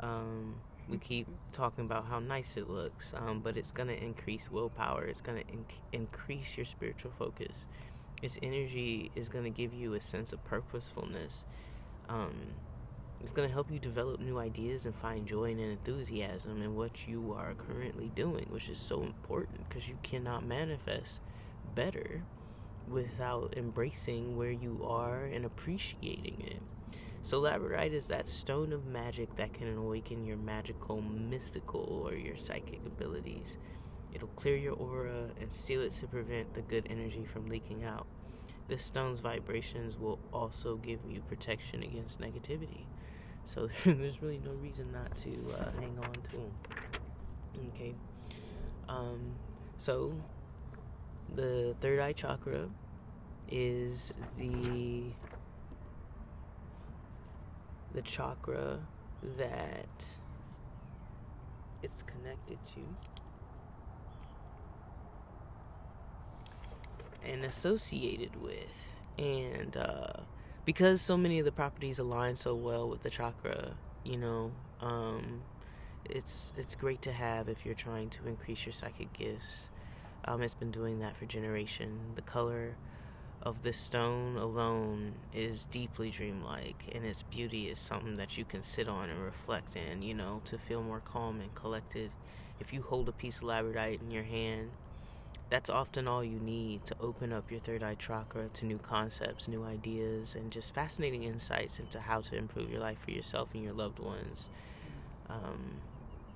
Um, 0.00 0.54
we 0.88 0.98
keep 0.98 1.26
talking 1.52 1.84
about 1.84 2.06
how 2.06 2.18
nice 2.18 2.56
it 2.56 2.68
looks, 2.68 3.14
um, 3.16 3.40
but 3.40 3.56
it's 3.56 3.72
going 3.72 3.88
to 3.88 4.02
increase 4.02 4.50
willpower. 4.50 5.04
It's 5.04 5.20
going 5.20 5.42
to 5.42 5.52
inc- 5.52 5.80
increase 5.92 6.56
your 6.56 6.66
spiritual 6.66 7.12
focus. 7.18 7.66
Its 8.22 8.38
energy 8.42 9.10
is 9.14 9.28
going 9.28 9.44
to 9.44 9.50
give 9.50 9.72
you 9.72 9.94
a 9.94 10.00
sense 10.00 10.32
of 10.32 10.44
purposefulness. 10.44 11.44
Um, 12.08 12.34
it's 13.20 13.32
going 13.32 13.48
to 13.48 13.52
help 13.52 13.70
you 13.70 13.78
develop 13.78 14.20
new 14.20 14.38
ideas 14.38 14.84
and 14.84 14.94
find 14.94 15.26
joy 15.26 15.52
and 15.52 15.60
enthusiasm 15.60 16.60
in 16.60 16.76
what 16.76 17.08
you 17.08 17.34
are 17.36 17.54
currently 17.54 18.10
doing, 18.14 18.46
which 18.50 18.68
is 18.68 18.78
so 18.78 19.02
important 19.02 19.66
because 19.68 19.88
you 19.88 19.96
cannot 20.02 20.44
manifest 20.44 21.20
better 21.74 22.22
without 22.88 23.54
embracing 23.56 24.36
where 24.36 24.50
you 24.50 24.84
are 24.86 25.24
and 25.24 25.46
appreciating 25.46 26.44
it. 26.46 26.62
So, 27.24 27.40
labradorite 27.40 27.94
is 27.94 28.06
that 28.08 28.28
stone 28.28 28.70
of 28.70 28.84
magic 28.84 29.34
that 29.36 29.54
can 29.54 29.78
awaken 29.78 30.26
your 30.26 30.36
magical, 30.36 31.00
mystical, 31.00 32.04
or 32.04 32.12
your 32.12 32.36
psychic 32.36 32.80
abilities. 32.84 33.56
It'll 34.12 34.28
clear 34.28 34.58
your 34.58 34.74
aura 34.74 35.30
and 35.40 35.50
seal 35.50 35.80
it 35.80 35.92
to 35.92 36.06
prevent 36.06 36.52
the 36.52 36.60
good 36.60 36.86
energy 36.90 37.24
from 37.24 37.48
leaking 37.48 37.82
out. 37.82 38.06
This 38.68 38.84
stone's 38.84 39.20
vibrations 39.20 39.98
will 39.98 40.18
also 40.34 40.76
give 40.76 41.00
you 41.08 41.22
protection 41.22 41.82
against 41.82 42.20
negativity. 42.20 42.84
So 43.46 43.70
there's 43.86 44.20
really 44.20 44.42
no 44.44 44.52
reason 44.52 44.92
not 44.92 45.16
to 45.16 45.30
uh, 45.58 45.80
hang 45.80 45.98
on 46.02 46.12
to 46.12 46.32
them. 46.36 46.52
Okay. 47.74 47.94
Um, 48.86 49.32
so 49.78 50.14
the 51.34 51.74
third 51.80 52.00
eye 52.00 52.12
chakra 52.12 52.68
is 53.50 54.12
the 54.36 55.04
the 57.94 58.02
chakra 58.02 58.78
that 59.38 60.04
it's 61.82 62.02
connected 62.02 62.58
to. 62.74 62.80
And 67.24 67.44
associated 67.44 68.40
with. 68.42 68.54
And 69.18 69.76
uh, 69.76 70.12
because 70.64 71.00
so 71.00 71.16
many 71.16 71.38
of 71.38 71.44
the 71.44 71.52
properties 71.52 71.98
align 71.98 72.36
so 72.36 72.54
well 72.54 72.88
with 72.88 73.02
the 73.02 73.10
chakra 73.10 73.74
you 74.04 74.18
know 74.18 74.52
um, 74.80 75.42
it's 76.04 76.52
it's 76.56 76.74
great 76.74 77.00
to 77.02 77.12
have 77.12 77.48
if 77.48 77.64
you're 77.64 77.74
trying 77.74 78.10
to 78.10 78.26
increase 78.28 78.64
your 78.66 78.72
psychic 78.72 79.12
gifts. 79.12 79.68
Um, 80.26 80.42
it's 80.42 80.54
been 80.54 80.70
doing 80.70 81.00
that 81.00 81.16
for 81.16 81.26
generation 81.26 81.98
the 82.14 82.22
color 82.22 82.76
of 83.44 83.62
this 83.62 83.76
stone 83.76 84.36
alone 84.36 85.12
is 85.34 85.66
deeply 85.66 86.10
dreamlike 86.10 86.84
and 86.92 87.04
its 87.04 87.22
beauty 87.22 87.68
is 87.68 87.78
something 87.78 88.14
that 88.14 88.38
you 88.38 88.44
can 88.44 88.62
sit 88.62 88.88
on 88.88 89.10
and 89.10 89.22
reflect 89.22 89.76
in 89.76 90.00
you 90.00 90.14
know 90.14 90.40
to 90.44 90.56
feel 90.56 90.82
more 90.82 91.00
calm 91.00 91.40
and 91.40 91.54
collected 91.54 92.10
if 92.58 92.72
you 92.72 92.80
hold 92.80 93.08
a 93.08 93.12
piece 93.12 93.38
of 93.38 93.42
labradorite 93.42 94.00
in 94.00 94.10
your 94.10 94.22
hand 94.22 94.70
that's 95.50 95.70
often 95.70 96.08
all 96.08 96.24
you 96.24 96.40
need 96.40 96.84
to 96.84 96.96
open 97.00 97.32
up 97.32 97.50
your 97.50 97.60
third 97.60 97.82
eye 97.82 97.94
chakra 97.94 98.48
to 98.54 98.66
new 98.66 98.78
concepts, 98.78 99.46
new 99.46 99.62
ideas, 99.62 100.34
and 100.34 100.50
just 100.50 100.74
fascinating 100.74 101.22
insights 101.22 101.78
into 101.78 102.00
how 102.00 102.20
to 102.22 102.36
improve 102.36 102.70
your 102.70 102.80
life 102.80 102.98
for 102.98 103.10
yourself 103.10 103.54
and 103.54 103.62
your 103.62 103.72
loved 103.72 103.98
ones. 103.98 104.48
Um, 105.28 105.76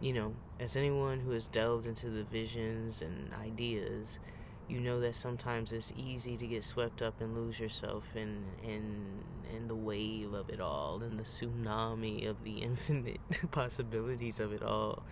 you 0.01 0.13
know, 0.13 0.35
as 0.61 0.77
anyone 0.77 1.21
who 1.21 1.33
has 1.33 1.47
delved 1.47 1.87
into 1.87 2.11
the 2.11 2.23
visions 2.25 3.03
and 3.03 3.33
ideas, 3.43 4.21
you 4.69 4.81
know 4.81 5.01
that 5.01 5.17
sometimes 5.17 5.73
it's 5.73 5.93
easy 5.97 6.37
to 6.37 6.47
get 6.47 6.63
swept 6.63 7.01
up 7.01 7.21
and 7.21 7.35
lose 7.35 7.59
yourself 7.59 8.05
in 8.15 8.45
in 8.63 9.25
in 9.55 9.67
the 9.67 9.75
wave 9.75 10.35
of 10.35 10.51
it 10.51 10.61
all, 10.61 11.03
in 11.03 11.17
the 11.17 11.23
tsunami 11.23 12.29
of 12.29 12.43
the 12.45 12.59
infinite 12.63 13.21
possibilities 13.51 14.41
of 14.41 14.53
it 14.53 14.63
all. 14.63 15.03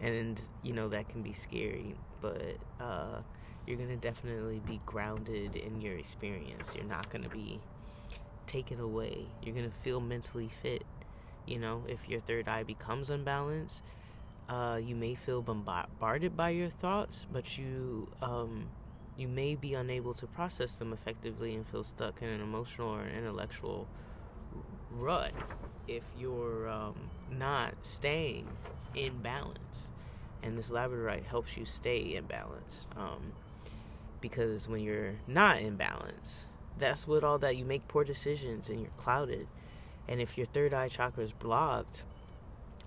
And 0.00 0.40
you 0.62 0.72
know 0.72 0.88
that 0.88 1.08
can 1.08 1.22
be 1.22 1.32
scary, 1.32 1.96
but 2.20 2.56
uh, 2.80 3.20
you're 3.66 3.76
gonna 3.76 3.96
definitely 3.96 4.60
be 4.66 4.80
grounded 4.86 5.56
in 5.56 5.80
your 5.80 5.96
experience. 5.96 6.74
You're 6.74 6.84
not 6.84 7.10
gonna 7.10 7.28
be 7.28 7.60
taken 8.46 8.80
away. 8.80 9.26
You're 9.42 9.54
gonna 9.54 9.70
feel 9.82 10.00
mentally 10.00 10.50
fit. 10.62 10.84
You 11.46 11.58
know, 11.58 11.82
if 11.88 12.08
your 12.08 12.20
third 12.20 12.48
eye 12.48 12.62
becomes 12.62 13.10
unbalanced, 13.10 13.82
uh, 14.48 14.78
you 14.80 14.94
may 14.94 15.16
feel 15.16 15.42
bombarded 15.42 16.36
by 16.36 16.50
your 16.50 16.70
thoughts, 16.70 17.26
but 17.32 17.58
you 17.58 18.08
um, 18.20 18.66
you 19.16 19.28
may 19.28 19.54
be 19.54 19.74
unable 19.74 20.14
to 20.14 20.26
process 20.26 20.76
them 20.76 20.92
effectively 20.92 21.54
and 21.54 21.66
feel 21.66 21.84
stuck 21.84 22.22
in 22.22 22.28
an 22.28 22.40
emotional 22.40 22.88
or 22.88 23.02
an 23.02 23.16
intellectual 23.16 23.86
rut 24.90 25.32
if 25.88 26.04
you're 26.18 26.68
um, 26.68 26.94
not 27.30 27.74
staying 27.82 28.46
in 28.94 29.20
balance. 29.22 29.88
And 30.42 30.58
this 30.58 30.70
labradorite 30.70 31.24
helps 31.24 31.56
you 31.56 31.64
stay 31.64 32.16
in 32.16 32.24
balance. 32.24 32.86
Um, 32.96 33.32
because 34.20 34.68
when 34.68 34.80
you're 34.80 35.14
not 35.26 35.60
in 35.60 35.76
balance, 35.76 36.46
that's 36.78 37.06
what 37.06 37.24
all 37.24 37.38
that 37.38 37.56
you 37.56 37.64
make 37.64 37.86
poor 37.88 38.04
decisions 38.04 38.70
and 38.70 38.80
you're 38.80 38.90
clouded. 38.96 39.46
And 40.08 40.20
if 40.20 40.36
your 40.36 40.46
third 40.46 40.74
eye 40.74 40.88
chakra 40.88 41.22
is 41.22 41.32
blocked, 41.32 42.04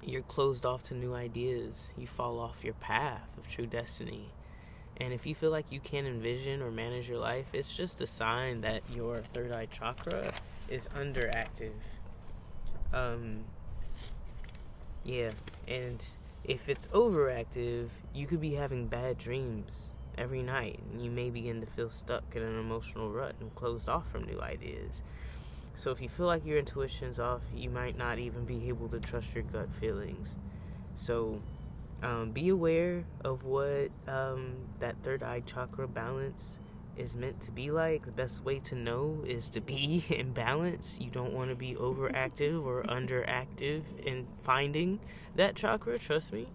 you're 0.04 0.22
closed 0.24 0.66
off 0.66 0.84
to 0.84 0.94
new 0.94 1.14
ideas. 1.14 1.90
You 1.98 2.08
fall 2.08 2.40
off 2.40 2.64
your 2.64 2.74
path 2.76 3.30
of 3.38 3.48
true 3.48 3.66
destiny. 3.66 4.30
And 4.98 5.14
if 5.14 5.26
you 5.26 5.36
feel 5.36 5.52
like 5.52 5.72
you 5.72 5.80
can't 5.80 6.08
envision 6.08 6.62
or 6.62 6.72
manage 6.72 7.10
your 7.10 7.20
life, 7.20 7.48
it's 7.54 7.76
just 7.76 8.00
a 8.02 8.08
sign 8.08 8.62
that 8.62 8.82
your 8.90 9.22
third 9.34 9.52
eye 9.52 9.68
chakra 9.68 10.32
is 10.70 10.88
underactive. 10.96 11.74
Um, 12.94 13.44
yeah, 15.04 15.32
and 15.68 16.04
if 16.46 16.70
it's 16.70 16.88
overactive, 16.88 17.90
you 18.14 18.26
could 18.26 18.40
be 18.40 18.54
having 18.54 18.88
bad 18.88 19.18
dreams 19.18 19.92
every 20.18 20.42
night, 20.42 20.80
and 20.92 21.04
you 21.04 21.12
may 21.12 21.30
begin 21.30 21.60
to 21.60 21.68
feel 21.68 21.90
stuck 21.90 22.24
in 22.34 22.42
an 22.42 22.58
emotional 22.58 23.12
rut 23.12 23.36
and 23.42 23.54
closed 23.56 23.90
off 23.90 24.10
from 24.10 24.24
new 24.24 24.42
ideas. 24.42 25.04
So, 25.74 25.92
if 25.92 26.02
you 26.02 26.08
feel 26.08 26.26
like 26.26 26.46
your 26.46 26.58
intuition's 26.58 27.20
off, 27.20 27.42
you 27.54 27.70
might 27.70 27.98
not 27.98 28.18
even 28.18 28.46
be 28.46 28.70
able 28.70 28.88
to 28.90 29.00
trust 29.00 29.36
your 29.36 29.44
gut 29.44 29.70
feelings. 29.74 30.38
So, 30.96 31.42
um, 32.04 32.32
be 32.32 32.50
aware 32.50 33.04
of 33.24 33.44
what 33.44 33.90
um, 34.08 34.56
that 34.80 34.96
third 35.04 35.24
eye 35.24 35.42
chakra 35.46 35.88
balance 35.88 36.60
is 36.98 37.16
meant 37.16 37.42
to 37.42 37.52
be 37.52 37.72
like. 37.72 38.06
The 38.06 38.12
best 38.12 38.44
way 38.44 38.60
to 38.60 38.76
know 38.76 39.24
is 39.26 39.50
to 39.50 39.62
be 39.62 40.06
in 40.10 40.32
balance. 40.32 41.00
You 41.00 41.10
don't 41.10 41.34
want 41.34 41.50
to 41.50 41.56
be 41.56 41.76
overactive 41.76 42.64
or 42.64 42.84
underactive 42.88 44.00
in 44.06 44.28
finding 44.38 45.00
that 45.36 45.56
chakra, 45.56 46.00
trust 46.00 46.34
me. 46.34 46.48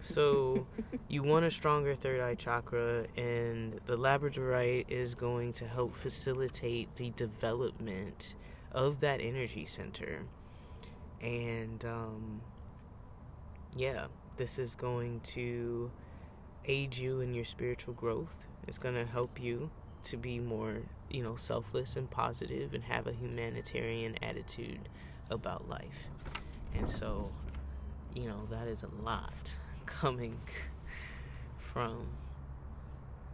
So, 0.00 0.66
you 1.08 1.22
want 1.22 1.46
a 1.46 1.50
stronger 1.50 1.94
third 1.94 2.20
eye 2.20 2.34
chakra, 2.34 3.06
and 3.16 3.80
the 3.86 3.96
labradorite 3.96 4.90
is 4.90 5.14
going 5.14 5.54
to 5.54 5.66
help 5.66 5.96
facilitate 5.96 6.94
the 6.96 7.10
development 7.10 8.34
of 8.72 9.00
that 9.00 9.20
energy 9.20 9.64
center. 9.64 10.20
And 11.22 11.82
um, 11.86 12.42
yeah, 13.74 14.06
this 14.36 14.58
is 14.58 14.74
going 14.74 15.20
to 15.20 15.90
aid 16.66 16.96
you 16.96 17.20
in 17.20 17.34
your 17.34 17.44
spiritual 17.44 17.94
growth. 17.94 18.34
It's 18.66 18.78
going 18.78 18.94
to 18.94 19.04
help 19.04 19.40
you 19.40 19.70
to 20.04 20.16
be 20.16 20.38
more, 20.38 20.78
you 21.10 21.22
know, 21.22 21.36
selfless 21.36 21.96
and 21.96 22.10
positive 22.10 22.74
and 22.74 22.82
have 22.84 23.06
a 23.06 23.12
humanitarian 23.12 24.16
attitude 24.22 24.88
about 25.30 25.68
life. 25.68 26.08
And 26.74 26.88
so, 26.88 27.30
you 28.14 28.26
know, 28.28 28.46
that 28.50 28.66
is 28.68 28.82
a 28.82 29.02
lot 29.02 29.56
coming 29.86 30.38
from 31.58 32.06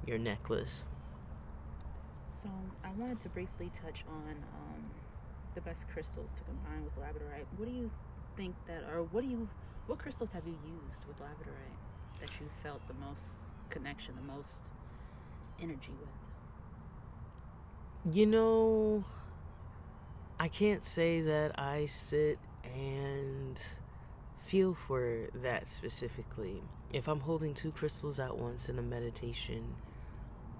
your 0.06 0.18
necklace. 0.18 0.84
So 2.28 2.48
I 2.84 2.90
wanted 2.96 3.20
to 3.20 3.28
briefly 3.28 3.70
touch 3.74 4.04
on 4.08 4.30
um, 4.30 4.84
the 5.54 5.60
best 5.60 5.88
crystals 5.88 6.32
to 6.34 6.42
combine 6.44 6.84
with 6.84 6.96
labradorite. 6.96 7.44
What 7.56 7.68
do 7.68 7.74
you 7.74 7.90
think 8.36 8.54
that, 8.66 8.84
or 8.92 9.02
what 9.02 9.24
do 9.24 9.30
you, 9.30 9.48
what 9.90 9.98
crystals 9.98 10.31
have 10.31 10.46
you 10.46 10.55
used 10.87 11.05
with 11.09 11.18
labradorite 11.18 12.20
that 12.20 12.31
you 12.40 12.46
felt 12.62 12.81
the 12.87 12.94
most 12.94 13.57
connection, 13.70 14.14
the 14.14 14.33
most 14.33 14.70
energy 15.61 15.92
with? 18.05 18.14
You 18.14 18.26
know, 18.26 19.05
I 20.38 20.46
can't 20.46 20.85
say 20.85 21.22
that 21.22 21.59
I 21.59 21.87
sit 21.87 22.38
and 22.62 23.59
feel 24.38 24.74
for 24.74 25.29
that 25.35 25.66
specifically. 25.66 26.62
If 26.92 27.09
I'm 27.09 27.18
holding 27.18 27.53
two 27.53 27.72
crystals 27.72 28.20
at 28.20 28.38
once 28.38 28.68
in 28.68 28.79
a 28.79 28.83
meditation, 28.83 29.74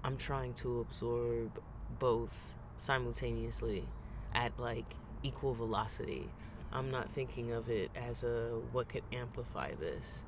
I'm 0.03 0.17
trying 0.17 0.55
to 0.55 0.81
absorb 0.81 1.57
both 1.99 2.57
simultaneously 2.75 3.87
at 4.35 4.59
like 4.59 4.93
equal 5.23 5.53
velocity. 5.53 6.29
I'm 6.73 6.89
not 6.91 7.11
thinking 7.11 7.51
of 7.51 7.69
it 7.69 7.91
as 7.95 8.23
a 8.23 8.59
what 8.71 8.89
could 8.89 9.03
amplify 9.11 9.75
this. 9.75 10.25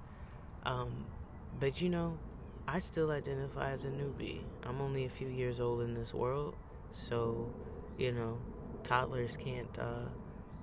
Um, 0.63 1.07
but 1.53 1.81
you 1.81 1.89
know, 1.89 2.19
I 2.67 2.79
still 2.79 3.11
identify 3.11 3.71
as 3.71 3.85
a 3.85 3.89
newbie. 3.89 4.47
I'm 4.63 4.81
only 4.81 5.05
a 5.05 5.09
few 5.09 5.27
years 5.27 5.59
old 5.59 5.81
in 5.81 5.93
this 5.93 6.13
world, 6.13 6.57
so 6.91 7.53
you 7.97 8.11
know, 8.11 8.39
toddlers 8.83 9.37
can't 9.37 9.77
uh, 9.79 10.09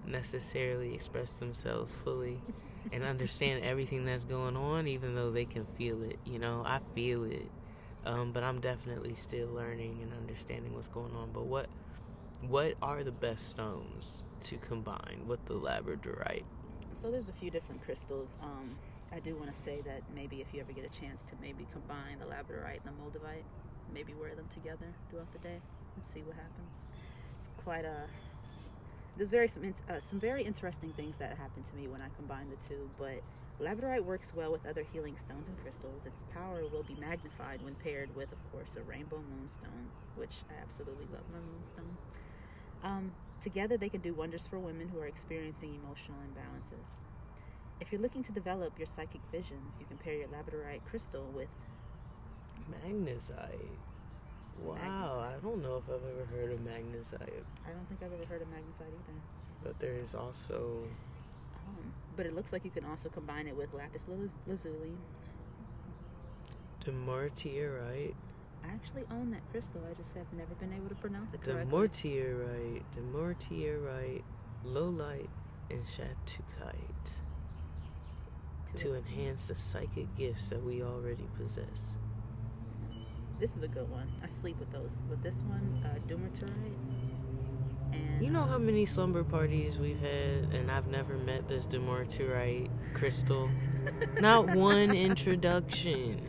necessarily 0.04 0.94
express 0.94 1.32
themselves 1.34 1.94
fully 1.94 2.44
and 2.92 3.04
understand 3.04 3.64
everything 3.64 4.04
that's 4.04 4.24
going 4.24 4.56
on, 4.56 4.86
even 4.88 5.14
though 5.14 5.30
they 5.30 5.46
can 5.46 5.66
feel 5.66 6.02
it. 6.02 6.18
You 6.24 6.38
know, 6.38 6.62
I 6.66 6.80
feel 6.94 7.24
it, 7.24 7.52
um, 8.04 8.32
but 8.32 8.42
I'm 8.42 8.60
definitely 8.60 9.14
still 9.14 9.48
learning 9.50 10.02
and 10.02 10.12
understanding 10.12 10.74
what's 10.74 10.88
going 10.88 11.14
on. 11.14 11.32
But 11.32 11.44
what 11.46 11.68
what 12.40 12.74
are 12.82 13.04
the 13.04 13.12
best 13.12 13.48
stones 13.48 14.24
to 14.42 14.56
combine 14.58 15.22
with 15.26 15.44
the 15.46 15.54
labradorite? 15.54 16.44
So 16.94 17.10
there's 17.10 17.28
a 17.28 17.32
few 17.32 17.50
different 17.50 17.82
crystals. 17.84 18.38
Um, 18.42 18.76
I 19.12 19.20
do 19.20 19.34
want 19.36 19.52
to 19.52 19.58
say 19.58 19.80
that 19.84 20.02
maybe 20.14 20.40
if 20.40 20.52
you 20.52 20.60
ever 20.60 20.72
get 20.72 20.84
a 20.84 21.00
chance 21.00 21.24
to 21.30 21.36
maybe 21.40 21.66
combine 21.72 22.18
the 22.18 22.26
labradorite 22.26 22.80
and 22.84 22.94
the 22.96 23.02
moldavite, 23.02 23.44
maybe 23.92 24.14
wear 24.14 24.34
them 24.34 24.46
together 24.48 24.86
throughout 25.08 25.32
the 25.32 25.38
day 25.38 25.60
and 25.96 26.04
see 26.04 26.20
what 26.20 26.36
happens. 26.36 26.92
It's 27.38 27.48
quite 27.64 27.84
a 27.84 28.06
there's 29.16 29.30
very 29.30 29.48
some 29.48 29.70
uh, 29.90 30.00
some 30.00 30.18
very 30.18 30.42
interesting 30.42 30.92
things 30.92 31.16
that 31.18 31.36
happen 31.36 31.62
to 31.62 31.76
me 31.76 31.88
when 31.88 32.00
I 32.00 32.08
combine 32.16 32.48
the 32.48 32.56
two. 32.66 32.88
But 32.98 33.20
labradorite 33.60 34.04
works 34.04 34.32
well 34.34 34.50
with 34.50 34.64
other 34.66 34.82
healing 34.82 35.16
stones 35.16 35.48
and 35.48 35.60
crystals. 35.62 36.06
Its 36.06 36.24
power 36.32 36.62
will 36.72 36.84
be 36.84 36.96
magnified 36.98 37.60
when 37.62 37.74
paired 37.74 38.14
with, 38.16 38.32
of 38.32 38.52
course, 38.52 38.76
a 38.76 38.82
rainbow 38.82 39.22
moonstone, 39.36 39.88
which 40.16 40.36
I 40.48 40.62
absolutely 40.62 41.06
love 41.12 41.24
my 41.32 41.38
moonstone. 41.52 41.96
Um, 42.82 43.12
together, 43.40 43.76
they 43.76 43.88
can 43.88 44.00
do 44.00 44.14
wonders 44.14 44.46
for 44.46 44.58
women 44.58 44.88
who 44.88 45.00
are 45.00 45.06
experiencing 45.06 45.74
emotional 45.74 46.18
imbalances. 46.18 47.04
If 47.80 47.90
you're 47.90 48.00
looking 48.00 48.22
to 48.24 48.32
develop 48.32 48.78
your 48.78 48.86
psychic 48.86 49.20
visions, 49.32 49.76
you 49.80 49.86
can 49.86 49.96
pair 49.96 50.14
your 50.14 50.28
labradorite 50.28 50.84
crystal 50.88 51.24
with 51.34 51.48
magnesite. 52.70 53.78
Wow, 54.62 54.76
magnesite. 54.76 55.36
I 55.36 55.38
don't 55.42 55.62
know 55.62 55.76
if 55.76 55.84
I've 55.88 56.02
ever 56.04 56.26
heard 56.30 56.52
of 56.52 56.60
magnesite. 56.60 57.44
I 57.66 57.70
don't 57.70 57.88
think 57.88 58.02
I've 58.02 58.12
ever 58.12 58.26
heard 58.26 58.42
of 58.42 58.48
magnesite 58.48 58.82
either. 58.82 59.18
But 59.62 59.78
there's 59.78 60.14
also. 60.14 60.82
Um, 61.54 61.92
but 62.16 62.26
it 62.26 62.34
looks 62.34 62.52
like 62.52 62.64
you 62.64 62.70
can 62.70 62.84
also 62.84 63.08
combine 63.08 63.46
it 63.46 63.56
with 63.56 63.72
lapis 63.72 64.06
lazuli. 64.46 64.92
Demortierite. 66.84 68.14
I 68.64 68.68
actually 68.68 69.04
own 69.10 69.30
that 69.30 69.40
crystal. 69.50 69.80
I 69.90 69.94
just 69.94 70.14
have 70.14 70.26
never 70.32 70.54
been 70.54 70.72
able 70.72 70.88
to 70.88 70.94
pronounce 70.94 71.34
it 71.34 71.42
correctly. 71.42 71.64
Demortierite, 71.64 72.82
demortierite, 72.96 74.22
lowlight, 74.64 75.28
and 75.70 75.84
shattuckite. 75.84 77.10
To, 78.66 78.76
to 78.76 78.94
enhance 78.94 79.46
the 79.46 79.56
psychic 79.56 80.14
gifts 80.16 80.48
that 80.48 80.62
we 80.62 80.82
already 80.82 81.26
possess. 81.36 81.86
This 83.40 83.56
is 83.56 83.62
a 83.62 83.68
good 83.68 83.90
one. 83.90 84.06
I 84.22 84.26
sleep 84.26 84.58
with 84.58 84.70
those. 84.70 85.02
With 85.08 85.22
this 85.22 85.42
one, 85.42 85.82
uh, 85.84 85.98
Dumerterite. 86.06 86.74
And, 87.92 88.22
you 88.22 88.30
know 88.30 88.44
how 88.44 88.58
many 88.58 88.84
slumber 88.84 89.24
parties 89.24 89.78
we've 89.78 89.98
had, 89.98 90.52
and 90.52 90.70
I've 90.70 90.86
never 90.88 91.16
met 91.16 91.48
this 91.48 91.66
Dumortierite 91.66 92.68
crystal? 92.92 93.48
Not 94.20 94.54
one 94.54 94.94
introduction. 94.94 96.20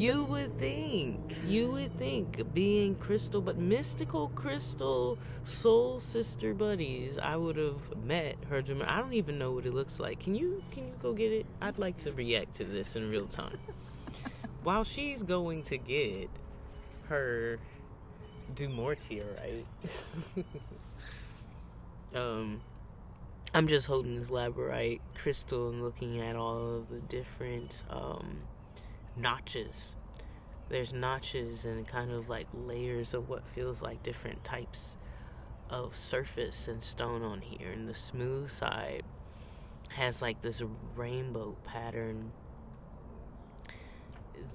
You 0.00 0.24
would 0.24 0.58
think, 0.58 1.36
you 1.46 1.72
would 1.72 1.94
think, 1.98 2.54
being 2.54 2.94
crystal, 2.94 3.42
but 3.42 3.58
mystical 3.58 4.28
crystal 4.28 5.18
soul 5.44 6.00
sister 6.00 6.54
buddies, 6.54 7.18
I 7.18 7.36
would 7.36 7.58
have 7.58 8.02
met 8.06 8.36
her. 8.48 8.62
I 8.86 8.98
don't 8.98 9.12
even 9.12 9.36
know 9.36 9.52
what 9.52 9.66
it 9.66 9.74
looks 9.74 10.00
like. 10.00 10.20
Can 10.20 10.34
you 10.34 10.64
can 10.70 10.86
you 10.86 10.94
go 11.02 11.12
get 11.12 11.32
it? 11.32 11.44
I'd 11.60 11.78
like 11.78 11.98
to 11.98 12.12
react 12.12 12.54
to 12.54 12.64
this 12.64 12.96
in 12.96 13.10
real 13.10 13.26
time. 13.26 13.58
While 14.62 14.84
she's 14.84 15.22
going 15.22 15.64
to 15.64 15.76
get 15.76 16.30
her 17.10 17.58
Dumortierite. 18.54 19.66
um, 22.14 22.62
I'm 23.52 23.68
just 23.68 23.86
holding 23.86 24.16
this 24.16 24.30
labradorite 24.30 25.00
crystal 25.14 25.68
and 25.68 25.82
looking 25.82 26.22
at 26.22 26.36
all 26.36 26.76
of 26.76 26.88
the 26.88 27.00
different 27.00 27.84
um, 27.90 28.38
notches. 29.16 29.96
There's 30.68 30.92
notches 30.92 31.64
and 31.64 31.86
kind 31.86 32.12
of 32.12 32.28
like 32.28 32.46
layers 32.54 33.14
of 33.14 33.28
what 33.28 33.46
feels 33.46 33.82
like 33.82 34.02
different 34.02 34.42
types 34.44 34.96
of 35.68 35.96
surface 35.96 36.68
and 36.68 36.82
stone 36.82 37.22
on 37.22 37.40
here. 37.40 37.70
And 37.70 37.88
the 37.88 37.94
smooth 37.94 38.48
side 38.48 39.02
has 39.92 40.22
like 40.22 40.40
this 40.40 40.62
rainbow 40.94 41.56
pattern 41.64 42.32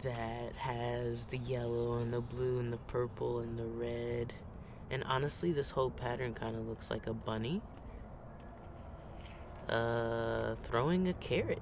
that 0.04 0.56
has 0.56 1.26
the 1.26 1.38
yellow 1.38 1.98
and 1.98 2.14
the 2.14 2.22
blue 2.22 2.60
and 2.60 2.72
the 2.72 2.78
purple 2.78 3.40
and 3.40 3.58
the 3.58 3.66
red. 3.66 4.34
And 4.90 5.04
honestly, 5.04 5.52
this 5.52 5.72
whole 5.72 5.90
pattern 5.90 6.34
kind 6.34 6.56
of 6.56 6.68
looks 6.68 6.90
like 6.90 7.08
a 7.08 7.14
bunny 7.14 7.62
uh, 9.70 10.56
throwing 10.64 11.08
a 11.08 11.14
carrot. 11.14 11.62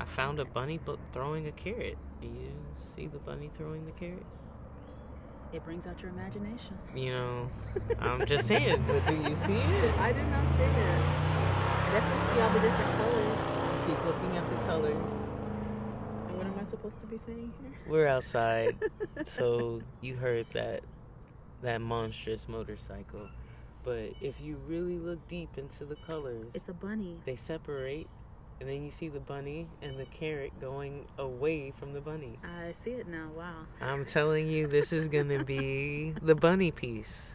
I 0.00 0.04
found 0.06 0.38
a 0.40 0.46
bunny 0.46 0.80
but 0.82 0.98
throwing 1.12 1.46
a 1.46 1.52
carrot. 1.52 1.98
Do 2.22 2.26
you 2.26 2.52
see 2.96 3.06
the 3.06 3.18
bunny 3.18 3.50
throwing 3.56 3.84
the 3.84 3.92
carrot? 3.92 4.24
It 5.52 5.64
brings 5.64 5.86
out 5.86 6.00
your 6.00 6.10
imagination. 6.10 6.78
You 6.94 7.12
know, 7.12 7.50
I'm 8.00 8.24
just 8.24 8.46
saying, 8.46 8.82
but 8.86 9.06
do 9.06 9.14
you 9.14 9.36
see 9.36 9.52
it? 9.54 9.98
I 9.98 10.12
do 10.12 10.22
not 10.22 10.48
see 10.48 10.62
it. 10.62 10.70
I 10.72 11.90
definitely 11.92 12.34
see 12.34 12.40
all 12.40 12.50
the 12.50 12.60
different 12.60 12.96
colors. 12.96 13.86
Keep 13.86 14.04
looking 14.06 14.36
at 14.36 14.48
the 14.48 14.56
colors 14.66 15.12
And 16.28 16.36
what 16.36 16.46
am 16.46 16.56
I 16.58 16.62
supposed 16.62 17.00
to 17.00 17.06
be 17.06 17.18
saying 17.18 17.52
here? 17.60 17.72
We're 17.88 18.06
outside, 18.06 18.76
so 19.24 19.82
you 20.00 20.16
heard 20.16 20.46
that 20.54 20.82
that 21.62 21.80
monstrous 21.82 22.48
motorcycle. 22.48 23.28
But 23.82 24.12
if 24.20 24.40
you 24.40 24.56
really 24.66 24.98
look 24.98 25.26
deep 25.28 25.58
into 25.58 25.84
the 25.84 25.96
colors, 25.96 26.52
it's 26.54 26.68
a 26.68 26.74
bunny. 26.74 27.18
They 27.26 27.36
separate, 27.36 28.06
and 28.60 28.68
then 28.68 28.84
you 28.84 28.90
see 28.90 29.08
the 29.08 29.20
bunny 29.20 29.66
and 29.82 29.98
the 29.98 30.04
carrot 30.06 30.52
going 30.60 31.06
away 31.18 31.72
from 31.78 31.92
the 31.92 32.00
bunny. 32.00 32.38
I 32.44 32.72
see 32.72 32.90
it 32.90 33.08
now. 33.08 33.30
Wow. 33.36 33.66
I'm 33.80 34.04
telling 34.04 34.46
you, 34.46 34.66
this 34.66 34.92
is 34.92 35.08
gonna 35.08 35.42
be 35.42 36.14
the 36.22 36.34
bunny 36.34 36.70
piece. 36.70 37.32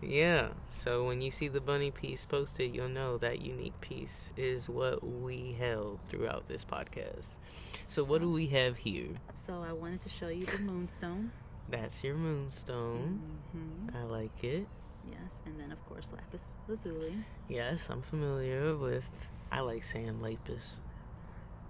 Yeah. 0.00 0.48
So 0.68 1.04
when 1.04 1.20
you 1.20 1.30
see 1.30 1.48
the 1.48 1.60
bunny 1.60 1.90
piece 1.90 2.26
posted, 2.26 2.74
you'll 2.74 2.88
know 2.88 3.18
that 3.18 3.40
unique 3.40 3.78
piece 3.80 4.32
is 4.36 4.68
what 4.68 5.06
we 5.06 5.54
held 5.58 6.00
throughout 6.06 6.48
this 6.48 6.64
podcast. 6.64 7.36
So, 7.84 8.02
so 8.02 8.04
what 8.04 8.20
do 8.20 8.30
we 8.30 8.46
have 8.46 8.76
here? 8.76 9.08
So 9.34 9.62
I 9.66 9.72
wanted 9.72 10.00
to 10.00 10.08
show 10.08 10.28
you 10.28 10.46
the 10.46 10.58
moonstone. 10.58 11.30
That's 11.68 12.02
your 12.02 12.16
moonstone. 12.16 13.20
Mm-hmm. 13.56 13.96
I 13.96 14.02
like 14.04 14.42
it. 14.42 14.66
Yes, 15.10 15.42
and 15.46 15.58
then 15.58 15.72
of 15.72 15.84
course 15.88 16.12
lapis 16.12 16.56
lazuli. 16.68 17.14
Yes, 17.48 17.88
I'm 17.90 18.02
familiar 18.02 18.76
with. 18.76 19.08
I 19.52 19.60
like 19.60 19.84
saying 19.84 20.22
lapis. 20.22 20.80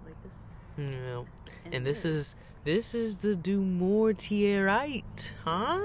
Lapis. 0.05 0.55
And, 0.77 1.27
and 1.71 1.85
this 1.85 2.05
is 2.05 2.35
this 2.63 2.95
is 2.95 3.17
the 3.17 3.35
Dumortierite, 3.35 5.31
huh? 5.43 5.81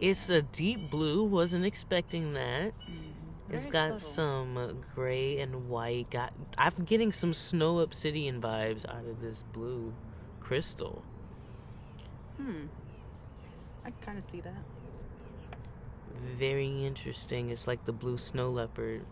It's 0.00 0.28
a 0.28 0.42
deep 0.42 0.90
blue. 0.90 1.22
Wasn't 1.24 1.64
expecting 1.64 2.32
that. 2.32 2.72
Mm-hmm. 2.80 3.54
It's 3.54 3.66
got 3.66 4.00
subtle. 4.00 4.00
some 4.00 4.80
gray 4.94 5.38
and 5.38 5.68
white. 5.68 6.10
Got 6.10 6.34
I'm 6.58 6.74
getting 6.84 7.12
some 7.12 7.32
snow 7.32 7.78
obsidian 7.78 8.40
vibes 8.40 8.84
out 8.88 9.06
of 9.06 9.20
this 9.20 9.44
blue 9.52 9.94
crystal. 10.40 11.02
Hmm. 12.36 12.66
I 13.84 13.92
kind 14.02 14.18
of 14.18 14.24
see 14.24 14.40
that. 14.40 14.64
Very 16.24 16.84
interesting. 16.84 17.50
It's 17.50 17.68
like 17.68 17.84
the 17.84 17.92
blue 17.92 18.18
snow 18.18 18.50
leopard. 18.50 19.04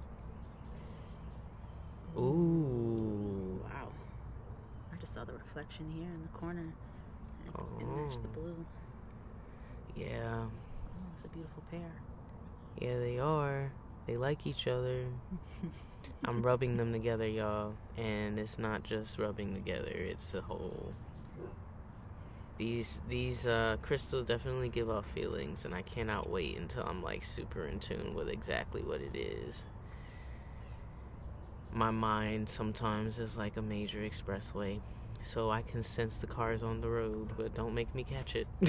Ooh. 2.16 3.60
Wow. 3.64 3.88
I 4.92 4.96
just 4.96 5.12
saw 5.14 5.24
the 5.24 5.32
reflection 5.32 5.90
here 5.90 6.08
in 6.08 6.22
the 6.22 6.38
corner. 6.38 6.72
And 7.44 7.80
it 7.80 7.86
matched 7.86 8.22
the 8.22 8.28
Oh. 8.28 8.32
blue. 8.32 8.66
Yeah. 9.96 10.44
Oh, 10.46 10.50
it's 11.14 11.24
a 11.24 11.28
beautiful 11.28 11.62
pair. 11.70 11.90
Yeah, 12.80 12.98
they 12.98 13.18
are. 13.18 13.72
They 14.06 14.16
like 14.16 14.46
each 14.46 14.66
other. 14.68 15.04
I'm 16.24 16.42
rubbing 16.42 16.76
them 16.76 16.92
together, 16.92 17.26
y'all, 17.26 17.74
and 17.96 18.38
it's 18.38 18.58
not 18.58 18.82
just 18.82 19.18
rubbing 19.18 19.54
together; 19.54 19.90
it's 19.90 20.34
a 20.34 20.40
whole. 20.40 20.92
These 22.56 23.00
these 23.08 23.46
uh, 23.46 23.76
crystals 23.82 24.24
definitely 24.24 24.68
give 24.68 24.90
off 24.90 25.06
feelings, 25.10 25.64
and 25.64 25.74
I 25.74 25.82
cannot 25.82 26.28
wait 26.28 26.56
until 26.56 26.84
I'm 26.84 27.02
like 27.02 27.24
super 27.24 27.66
in 27.66 27.78
tune 27.78 28.14
with 28.14 28.28
exactly 28.28 28.82
what 28.82 29.00
it 29.00 29.14
is. 29.16 29.64
My 31.72 31.90
mind 31.90 32.48
sometimes 32.48 33.18
is 33.18 33.36
like 33.36 33.56
a 33.56 33.62
major 33.62 34.00
expressway, 34.00 34.80
so 35.20 35.50
I 35.50 35.62
can 35.62 35.82
sense 35.82 36.18
the 36.18 36.26
cars 36.26 36.62
on 36.62 36.80
the 36.80 36.88
road, 36.90 37.32
but 37.36 37.54
don't 37.54 37.74
make 37.74 37.94
me 37.94 38.04
catch 38.04 38.36
it. 38.36 38.48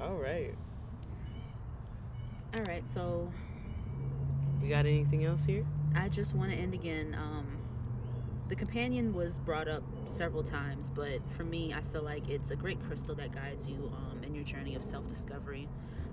All 0.00 0.16
right. 0.16 0.54
All 2.54 2.64
right, 2.64 2.86
so 2.88 3.32
You 4.60 4.68
got 4.68 4.86
anything 4.86 5.24
else 5.24 5.44
here? 5.44 5.64
I 5.94 6.08
just 6.08 6.34
want 6.34 6.50
to 6.52 6.56
end 6.56 6.74
again. 6.74 7.14
Um, 7.14 7.58
the 8.48 8.56
companion 8.56 9.14
was 9.14 9.38
brought 9.38 9.68
up 9.68 9.82
several 10.06 10.42
times, 10.42 10.90
but 10.90 11.20
for 11.30 11.44
me, 11.44 11.72
I 11.74 11.80
feel 11.92 12.02
like 12.02 12.28
it's 12.28 12.50
a 12.50 12.56
great 12.56 12.80
crystal 12.80 13.14
that 13.16 13.32
guides 13.32 13.68
you 13.68 13.92
um, 13.94 14.22
in 14.24 14.34
your 14.34 14.44
journey 14.44 14.74
of 14.74 14.84
self-discovery. 14.84 15.68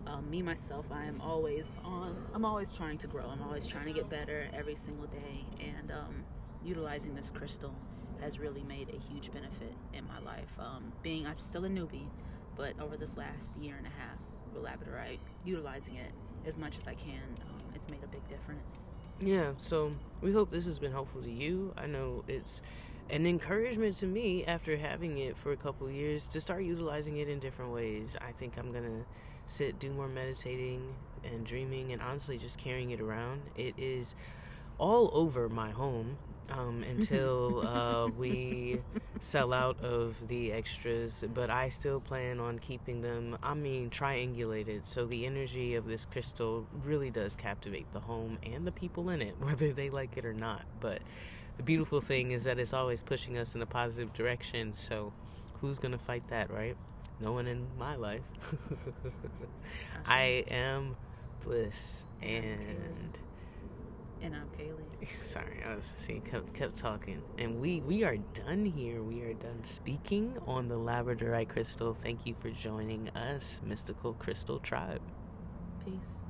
Um, 0.07 0.29
me 0.29 0.41
myself, 0.41 0.85
I 0.91 1.05
am 1.05 1.19
always 1.19 1.75
on. 1.83 2.15
I'm 2.33 2.45
always 2.45 2.71
trying 2.71 2.97
to 2.99 3.07
grow. 3.07 3.25
I'm 3.25 3.41
always 3.41 3.65
trying 3.65 3.85
to 3.87 3.93
get 3.93 4.09
better 4.09 4.47
every 4.53 4.75
single 4.75 5.07
day, 5.07 5.45
and 5.59 5.91
um, 5.91 6.23
utilizing 6.63 7.15
this 7.15 7.31
crystal 7.31 7.73
has 8.21 8.39
really 8.39 8.63
made 8.63 8.89
a 8.89 8.97
huge 9.11 9.31
benefit 9.31 9.73
in 9.93 10.07
my 10.07 10.19
life. 10.19 10.49
Um, 10.59 10.93
being 11.01 11.25
I'm 11.25 11.39
still 11.39 11.65
a 11.65 11.69
newbie, 11.69 12.07
but 12.55 12.79
over 12.79 12.97
this 12.97 13.17
last 13.17 13.57
year 13.57 13.75
and 13.77 13.85
a 13.87 13.89
half 13.89 14.17
with 14.53 14.63
labradorite, 14.63 15.19
utilizing 15.43 15.95
it 15.95 16.11
as 16.45 16.57
much 16.57 16.77
as 16.77 16.87
I 16.87 16.93
can, 16.93 17.21
um, 17.49 17.57
it's 17.73 17.89
made 17.89 18.03
a 18.03 18.07
big 18.07 18.27
difference. 18.29 18.91
Yeah, 19.19 19.53
so 19.57 19.91
we 20.21 20.31
hope 20.31 20.51
this 20.51 20.65
has 20.65 20.77
been 20.77 20.91
helpful 20.91 21.21
to 21.21 21.31
you. 21.31 21.73
I 21.77 21.87
know 21.87 22.23
it's 22.27 22.61
an 23.09 23.25
encouragement 23.25 23.95
to 23.97 24.07
me 24.07 24.45
after 24.45 24.75
having 24.77 25.17
it 25.19 25.37
for 25.37 25.51
a 25.51 25.57
couple 25.57 25.89
years 25.89 26.27
to 26.27 26.41
start 26.41 26.63
utilizing 26.63 27.17
it 27.17 27.29
in 27.29 27.39
different 27.39 27.71
ways. 27.71 28.17
I 28.21 28.31
think 28.33 28.57
I'm 28.57 28.71
to 28.83 29.05
sit, 29.47 29.79
do 29.79 29.91
more 29.91 30.07
meditating 30.07 30.95
and 31.23 31.45
dreaming, 31.45 31.91
and 31.91 32.01
honestly 32.01 32.37
just 32.37 32.57
carrying 32.57 32.91
it 32.91 33.01
around. 33.01 33.41
It 33.55 33.73
is 33.77 34.15
all 34.77 35.09
over 35.13 35.49
my 35.49 35.71
home 35.71 36.17
um, 36.49 36.83
until 36.89 37.65
uh, 37.65 38.07
we 38.17 38.79
sell 39.19 39.53
out 39.53 39.79
of 39.81 40.15
the 40.27 40.51
extras, 40.51 41.23
but 41.33 41.49
I 41.49 41.69
still 41.69 41.99
plan 41.99 42.39
on 42.39 42.59
keeping 42.59 43.01
them, 43.01 43.37
I 43.41 43.53
mean, 43.53 43.89
triangulated. 43.89 44.85
So 44.85 45.05
the 45.05 45.25
energy 45.25 45.75
of 45.75 45.85
this 45.85 46.05
crystal 46.05 46.65
really 46.83 47.09
does 47.09 47.35
captivate 47.35 47.91
the 47.93 47.99
home 47.99 48.37
and 48.43 48.65
the 48.65 48.71
people 48.71 49.09
in 49.09 49.21
it, 49.21 49.35
whether 49.39 49.73
they 49.73 49.89
like 49.89 50.17
it 50.17 50.25
or 50.25 50.33
not. 50.33 50.63
But 50.79 51.01
the 51.57 51.63
beautiful 51.63 52.01
thing 52.01 52.31
is 52.31 52.43
that 52.43 52.59
it's 52.59 52.73
always 52.73 53.01
pushing 53.01 53.37
us 53.37 53.55
in 53.55 53.61
a 53.61 53.65
positive 53.65 54.13
direction. 54.13 54.73
So 54.73 55.13
who's 55.61 55.79
going 55.79 55.93
to 55.93 55.97
fight 55.97 56.27
that, 56.29 56.51
right? 56.51 56.75
No 57.19 57.31
one 57.33 57.47
in 57.47 57.65
my 57.77 57.95
life. 57.95 58.21
I 60.05 60.43
am 60.51 60.95
Bliss 61.43 62.03
and 62.21 63.17
And 64.21 64.35
I'm 64.35 64.49
Kalee. 64.57 65.07
sorry, 65.23 65.61
I 65.65 65.75
was 65.75 65.93
see 65.97 66.21
kept 66.29 66.53
kept 66.53 66.77
talking, 66.77 67.21
and 67.37 67.59
we 67.59 67.81
we 67.81 68.03
are 68.03 68.17
done 68.33 68.65
here. 68.65 69.03
We 69.03 69.21
are 69.23 69.33
done 69.33 69.63
speaking 69.63 70.37
on 70.47 70.67
the 70.67 70.75
Labradorite 70.75 71.49
crystal. 71.49 71.93
Thank 71.93 72.25
you 72.25 72.35
for 72.39 72.49
joining 72.49 73.09
us, 73.09 73.61
Mystical 73.63 74.13
Crystal 74.13 74.59
Tribe. 74.59 75.01
Peace. 75.85 76.23